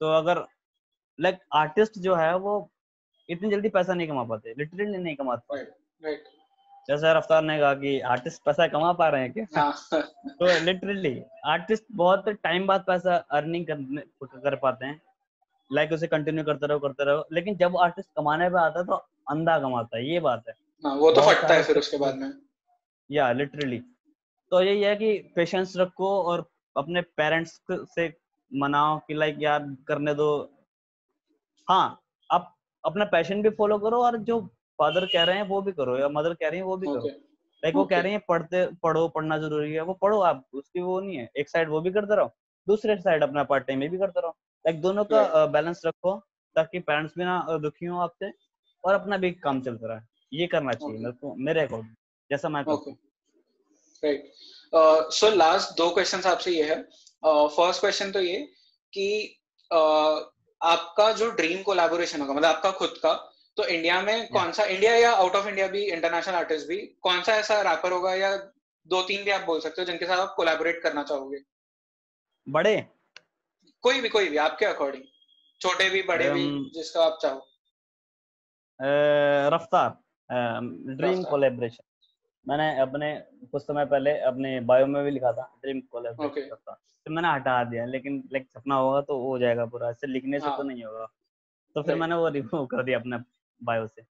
[0.00, 0.46] तो अगर
[1.20, 2.70] लाइक like, आर्टिस्ट जो है वो
[3.30, 6.16] इतनी जल्दी पैसा नहीं कमा पाते लिटरली नहीं कमा पाते।
[6.88, 9.46] जैसे रफ्तार ने कहा कि आर्टिस्ट पैसा कमा पा रहे हैं क्या?
[9.60, 9.74] हाँ।
[10.26, 15.02] तो लिटरली आर्टिस्ट बहुत टाइम बाद पैसा अर्निंग करने कर पाते हैं।
[15.72, 19.08] लाइक उसे कंटिन्यू करते रहो करते रहो। लेकिन जब आर्टिस्ट कमाने पे आता है तो
[19.28, 20.54] अंधा कमाता है ये बात है।
[20.84, 22.32] हाँ, वो तो फटता है फिर उसके बाद में।
[23.10, 23.78] या लिटरली
[24.52, 26.44] तो यही है कि पेशेंस रखो और
[26.76, 28.12] अपने पेरेंट्स से
[28.50, 30.28] मनाओ कि लाइक यार करने दो।
[31.68, 32.00] हाँ
[32.30, 32.54] आप
[32.84, 34.40] अपना पैशन भी फॉलो करो और जो
[34.78, 36.98] फादर कह रहे हैं वो भी करो या मदर कह रही है वो भी okay.
[36.98, 37.76] करो। Like okay.
[37.76, 41.16] वो कह रही है पढ़ते पढ़ो पढ़ना ज़रूरी है। वो पढ़ो आप उसकी वो नहीं
[41.16, 42.30] है। एक साइड वो भी करते रहो
[42.66, 46.16] दूसरे साइड अपना पार्ट टाइम में भी करते रहो। लाइक दोनों का बैलेंस रखो
[46.56, 48.30] ताकि पेरेंट्स भी ना दुखी हो आपसे।
[48.86, 51.94] और अपना भी काम चलता रहा ये करना चाहिए मेरे को मेरे अकॉर्डिंग
[52.30, 52.62] जैसा मैं
[54.04, 54.32] राइट
[55.12, 56.82] सो लास्ट दो क्वेश्चन आपसे ये है।
[57.24, 58.52] फ़र्स्ट uh, क्वेश्चन तो ये
[58.92, 59.38] कि
[59.72, 60.22] uh,
[60.62, 64.94] आपका जो ड्रीम कोलैबोरेशन होगा मतलब आपका खुद का तो इंडिया में कौन सा इंडिया
[64.96, 68.36] या आउट ऑफ़ इंडिया भी इंटरनेशनल आर्टिस्ट भी कौन सा ऐसा रैपर होगा या
[68.86, 71.38] दो तीन भी आप बोल सकते हो जिनके साथ आप कोलैबोरेट करना चाहोगे?
[72.48, 72.86] बड़े?
[73.82, 75.02] कोई भी कोई भी आपके अकॉर्डिंग
[75.60, 77.48] छोटे भी बड़े um, भी जिसका आप चाहो।
[78.80, 79.90] रफ्तार
[80.96, 81.84] ड्रीम कोलेब्रेशन
[82.46, 83.14] मैंने अपने
[83.50, 86.76] कुछ समय पहले अपने बायो में भी लिखा था ड्रीम कोलेब्रेशन okay.
[87.06, 90.44] तो मैंने हटा दिया लेकिन लाइक सपना होगा तो हो जाएगा पूरा ऐसे लिखने से
[90.44, 90.56] तो हाँ.
[90.58, 91.06] तो नहीं होगा।
[91.74, 93.18] तो फिर मैंने वो रिमूव कर दिया अपने
[93.60, 94.02] बायो से।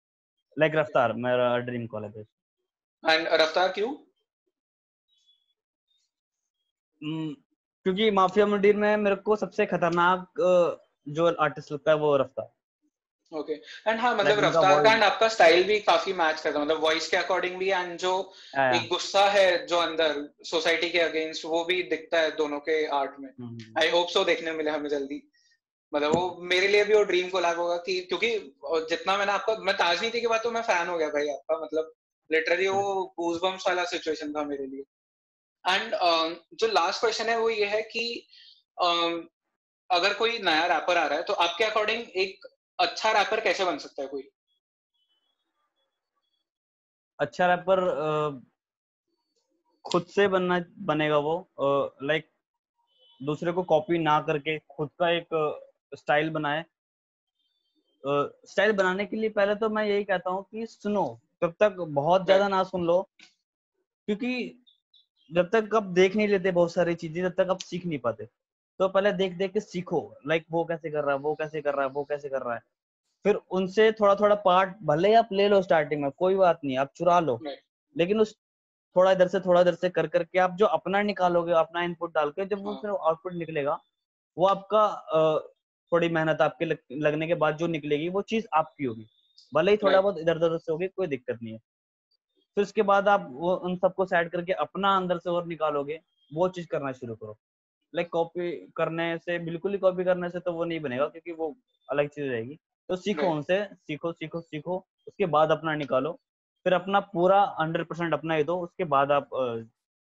[0.57, 3.93] लाइक रफ्तार मेरा ड्रीम कोलेब्रेशन एंड रफ्तार क्यों?
[7.01, 7.33] Hmm,
[7.85, 10.27] क्योंकि माफिया मुंडीर में मेरे को सबसे खतरनाक
[11.07, 12.49] जो आर्टिस्ट लगता है वो रफ्तार।
[13.35, 16.81] ओके एंड हाँ मतलब रफ्तार का एंड आपका स्टाइल भी काफ़ी मैच करता है। मतलब
[16.81, 18.13] वॉइस के अकॉर्डिंग भी एंड जो
[18.57, 23.19] एक गुस्सा है जो अंदर सोसाइटी के अगेंस्ट वो भी दिखता है दोनों के आर्ट
[23.19, 23.29] में।
[23.79, 25.21] आई होप सो देखने मिले हमें जल्दी।
[25.93, 28.29] मतलब वो मेरे लिए भी वो ड्रीम कोलैब होगा कि क्योंकि
[28.89, 31.93] जितना मैंने आपका मैं ताजनीति के बाद तो मैं फ़ैन हो गया भाई आपका मतलब
[32.29, 34.83] लिटरली वो गूजबम्स वाला सिचुएशन था मेरे लिए।
[35.65, 38.27] एंड uh, जो लास्ट क्वेश्चन है वो ये है कि
[38.77, 39.21] uh,
[39.89, 42.45] अगर कोई नया रैपर आ रहा है तो आपके अकॉर्डिंग एक
[42.79, 44.29] अच्छा रैपर कैसे बन सकता है कोई?
[47.19, 47.79] अच्छा रैपर
[49.85, 51.35] खुद से बनना बनेगा वो
[52.03, 52.29] लाइक
[53.21, 55.27] दूसरे को कॉपी ना करके खुद का एक
[55.97, 56.63] स्टाइल बनाए।
[58.03, 61.05] स्टाइल बनाने के लिए पहले तो मैं यही कहता हूँ कि सुनो
[61.41, 63.01] तब तक बहुत ज़्यादा ना सुन लो
[64.07, 64.61] क्योंकि
[65.31, 68.27] जब तक आप देख नहीं लेते बहुत सारी चीज़ें तब तक आप सीख नहीं पाते।
[68.79, 71.73] तो पहले देख देख के सीखो लाइक वो कैसे कर रहा है वो कैसे कर
[71.75, 72.61] रहा है वो कैसे कर रहा है।
[73.25, 76.77] फिर उनसे थोड़ा थोड़ा पार्ट भले ही आप ले लो स्टार्टिंग में कोई बात नहीं
[76.77, 77.39] आप चुरा लो।
[77.95, 78.35] लेकिन उस
[78.95, 82.29] थोड़ा इधर से थोड़ा इधर से कर करके आप जो अपना निकालोगे अपना इनपुट डाल
[82.31, 83.79] के जब वो हाँ। फिर आउटपुट निकलेगा
[84.37, 84.87] वो आपका
[85.91, 89.07] थोड़ी मेहनत आपके लगने के बाद जो निकलेगी वो चीज़ आपकी होगी।
[89.53, 91.59] भले ही थोड़ा बहुत इधर उधर से होगी कोई दिक्कत नहीं है।
[92.57, 95.99] फिर उसके बाद आप वो उन सबको साइड करके अपना अंदर से और निकालोगे
[96.31, 97.37] वो चीज़ करना शुरू करो।
[97.95, 101.55] लाइक कॉपी करने से बिल्कुल ही कॉपी करने से तो वो नहीं बनेगा क्योंकि वो
[101.89, 102.57] अलग चीज़ रहेगी।
[102.89, 104.77] तो सीखो उनसे सीखो सीखो सीखो
[105.07, 106.11] उसके बाद अपना निकालो।
[106.65, 109.29] फिर अपना पूरा हंड्रेड परसेंट अपना ही दो उसके बाद आप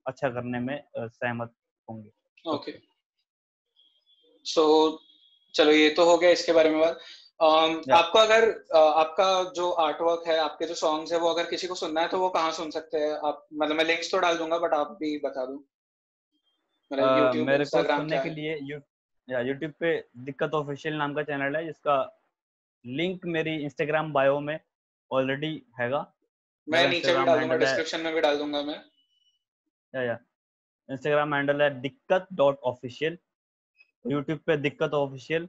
[0.06, 1.54] अच्छा करने में सहमत
[1.88, 2.10] होंगे।
[2.46, 2.78] ओके
[4.46, 4.64] सो
[5.54, 7.00] चलो ये तो हो गया इसके बारे में बात।
[7.40, 8.44] Um, आपको अगर
[8.76, 12.08] आपका जो आर्ट वर्क है आपके जो सॉन्ग्स है वो अगर किसी को सुनना है
[12.08, 13.12] तो वो कहाँ सुन सकते हैं?
[13.28, 15.56] आप मतलब मैं लिंक्स तो डाल दूँगा बट आप भी बता दो।
[16.94, 18.58] मतलब मेरे को सुनने के लिए
[19.28, 21.96] यूट्यूब पे दिक्कत ऑफिशियल नाम का चैनल है जिसका
[22.86, 24.60] लिंक मेरी इंस्टाग्राम बायो में
[25.12, 26.02] ऑलरेडी हैगा।
[26.68, 28.82] मैं नीचे भी डाल दूँगा डिस्क्रिप्शन में भी डाल दूँगा मैं।
[29.96, 30.18] या या।
[30.90, 33.18] इंस्टाग्राम हैंडल है दिक्कत डॉट ऑफिशियल
[34.06, 35.48] यूट्यूब पे दिक्कत ऑफिशियल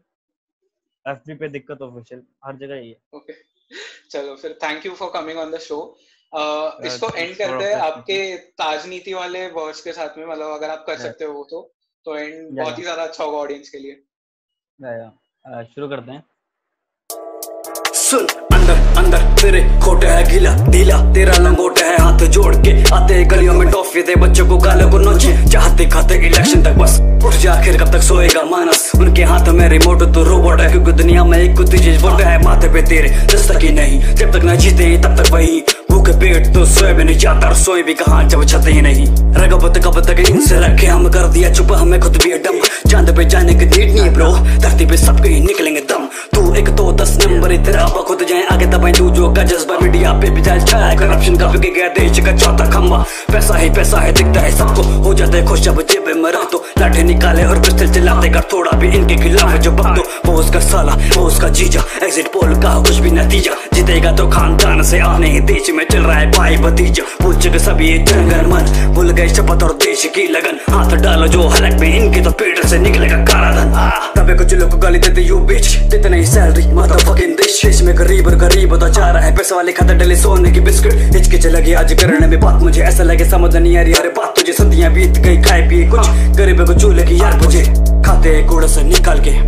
[1.08, 3.34] एफबी पे दिक्कत ऑफिशियल हर जगह ही है। ओके
[4.10, 5.98] चलो फिर thank you for coming on the show
[6.86, 10.96] इसको एंड करते हैं आपके ताजनीति वाले वर्ड्स के साथ में मतलब अगर आप कर
[10.98, 11.60] सकते हो तो
[12.06, 13.92] तो एंड बहुत ही ज़्यादा अच्छा होगा ऑडियंस के लिए।
[15.66, 16.22] शुरू करते हैं।
[17.96, 23.22] सुन अंदर अंदर तेरे खोटे है गीला ढीला तेरा लंगोट है हाथ जोड़ के आते
[23.26, 27.34] गलियों में टॉफी दे बच्चों को गालों को नोचे चाहते खाते इलेक्शन तक बस। उठ
[27.42, 28.90] जा आखिर कब तक सोएगा मानस?
[28.96, 32.42] उनके हाथ में रिमोट तो रोबोट है क्योंकि दुनिया में एक कुत्ती चीज़ वोट है
[32.44, 35.60] माथे पे तेरे दस तक ही नहीं जब तक न जीते तब तक वही।
[36.04, 39.06] भूखे पेट तो सोए भी नहीं जाता और सोए भी कहा जब छते ही नहीं।
[39.36, 43.24] रगबत कब तक इनसे रखे हम कर दिया चुप, हमें खुद भी डम। चाँद पे
[43.24, 44.30] जाने की नीड नहीं ब्रो,
[44.60, 48.66] धरती पे सबके ही निकलेंगे दम। तू एक तो दस नंबर तेरा खुद जाए आगे
[48.66, 52.20] दबाए तू जो का जज्बा। मीडिया पे भी जाए छाया करप्शन का बिके गया देश
[52.20, 56.12] का चौथा खंबा। पैसा ही पैसा है, दिखता है सबको, हो जाते खुश जब जेब
[56.16, 59.88] में रख दो। लाठे निकाले और पिस्टल चलाते कर थोड़ा भी इनके खिलाफ जो बक
[59.96, 64.28] दो। वो उसका साला, वो उसका जीजा एग्जिट पोल का कुछ भी नतीजा। जीतेगा तो
[64.30, 68.46] खानदान से आने देश में चल रहा है भाई भतीजा। भूल चुके सभी ये जनगण
[68.50, 68.64] मन।
[68.94, 72.64] भूल गए शपथ और देश की लगन। हाथ डालो जो हलक में इनके तो पेट
[72.66, 73.70] से निकलेगा काला धन
[74.16, 77.96] तबे कुछ लोग गाली देते यू बीच देते नहीं सैलरी माता फकिंग देश देश में
[77.98, 81.38] गरीब और गरीब होता जा रहा है। पैसे वाले खाते डले सोने की बिस्किट। हिचके
[81.38, 84.34] चले गई आज करने में बात। मुझे ऐसा लगे समझ नहीं आ रही। अरे बात
[84.36, 87.62] तुझे सदियाँ बीत गई, खाए पिए कुछ। गरीब को चूल्हे की यार मुझे
[88.06, 89.38] खाते कूड़ा से निकाल के।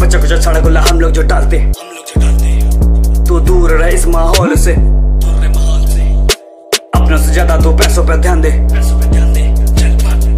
[0.00, 1.66] बच्चा कुछ छड़ा गुला हम लोग जो डालते।
[3.48, 4.72] दूर रहे इस माहौल से।
[6.94, 9.42] अपनों से। ज़्यादा तो पैसों पे ध्यान दे। पैसों पे ध्यान दे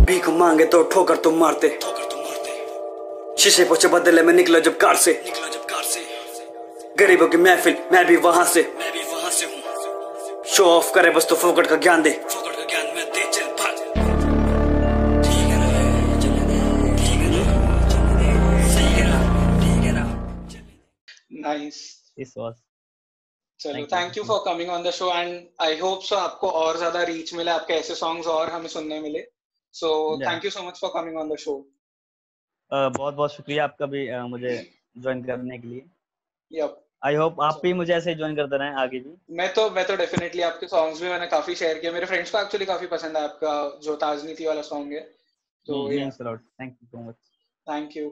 [0.04, 4.76] भीख मांगे तो ठोकर तुम मारते। ठोकर तुम मारते। शीशे पोछे बदले में निकलो जब
[4.78, 6.00] कार से। निकलो जब कार से।
[6.98, 9.58] गरीबों की महफिल मैं भी वहाँ से। मैं भी वहाँ से हूँ।
[10.54, 13.20] शो ऑफ़ करे बस तो फोकट का ज्ञान दे। फोकट का ज्ञान मैं दे
[23.60, 27.02] चल thank you for coming on the show and I hope so आपको और ज़्यादा
[27.10, 29.24] रीच मिले आपके ऐसे सॉन्ग्स और हमें सुनने मिले.
[29.74, 29.90] So
[30.20, 31.56] thank you so much for coming on the show
[32.72, 34.54] बहुत बहुत शुक्रिया आपका भी uh, मुझे
[34.98, 35.82] ज्वाइन करने के लिए.
[36.52, 39.14] यप आई होप आप भी मुझे ऐसे ज्वाइन करते रहें आगे भी.
[39.36, 41.90] मैं तो मैं तो डेफिनेटली आपके सॉन्ग्स भी मैंने काफ़ी शेयर किए.
[41.90, 45.00] मेरे फ्रेंड्स को एक्चुअली काफ़ी पसंद है आपका जो ताजनीति वाला सॉन्ग है.
[45.66, 47.14] तो thank you so much
[47.66, 48.10] thank you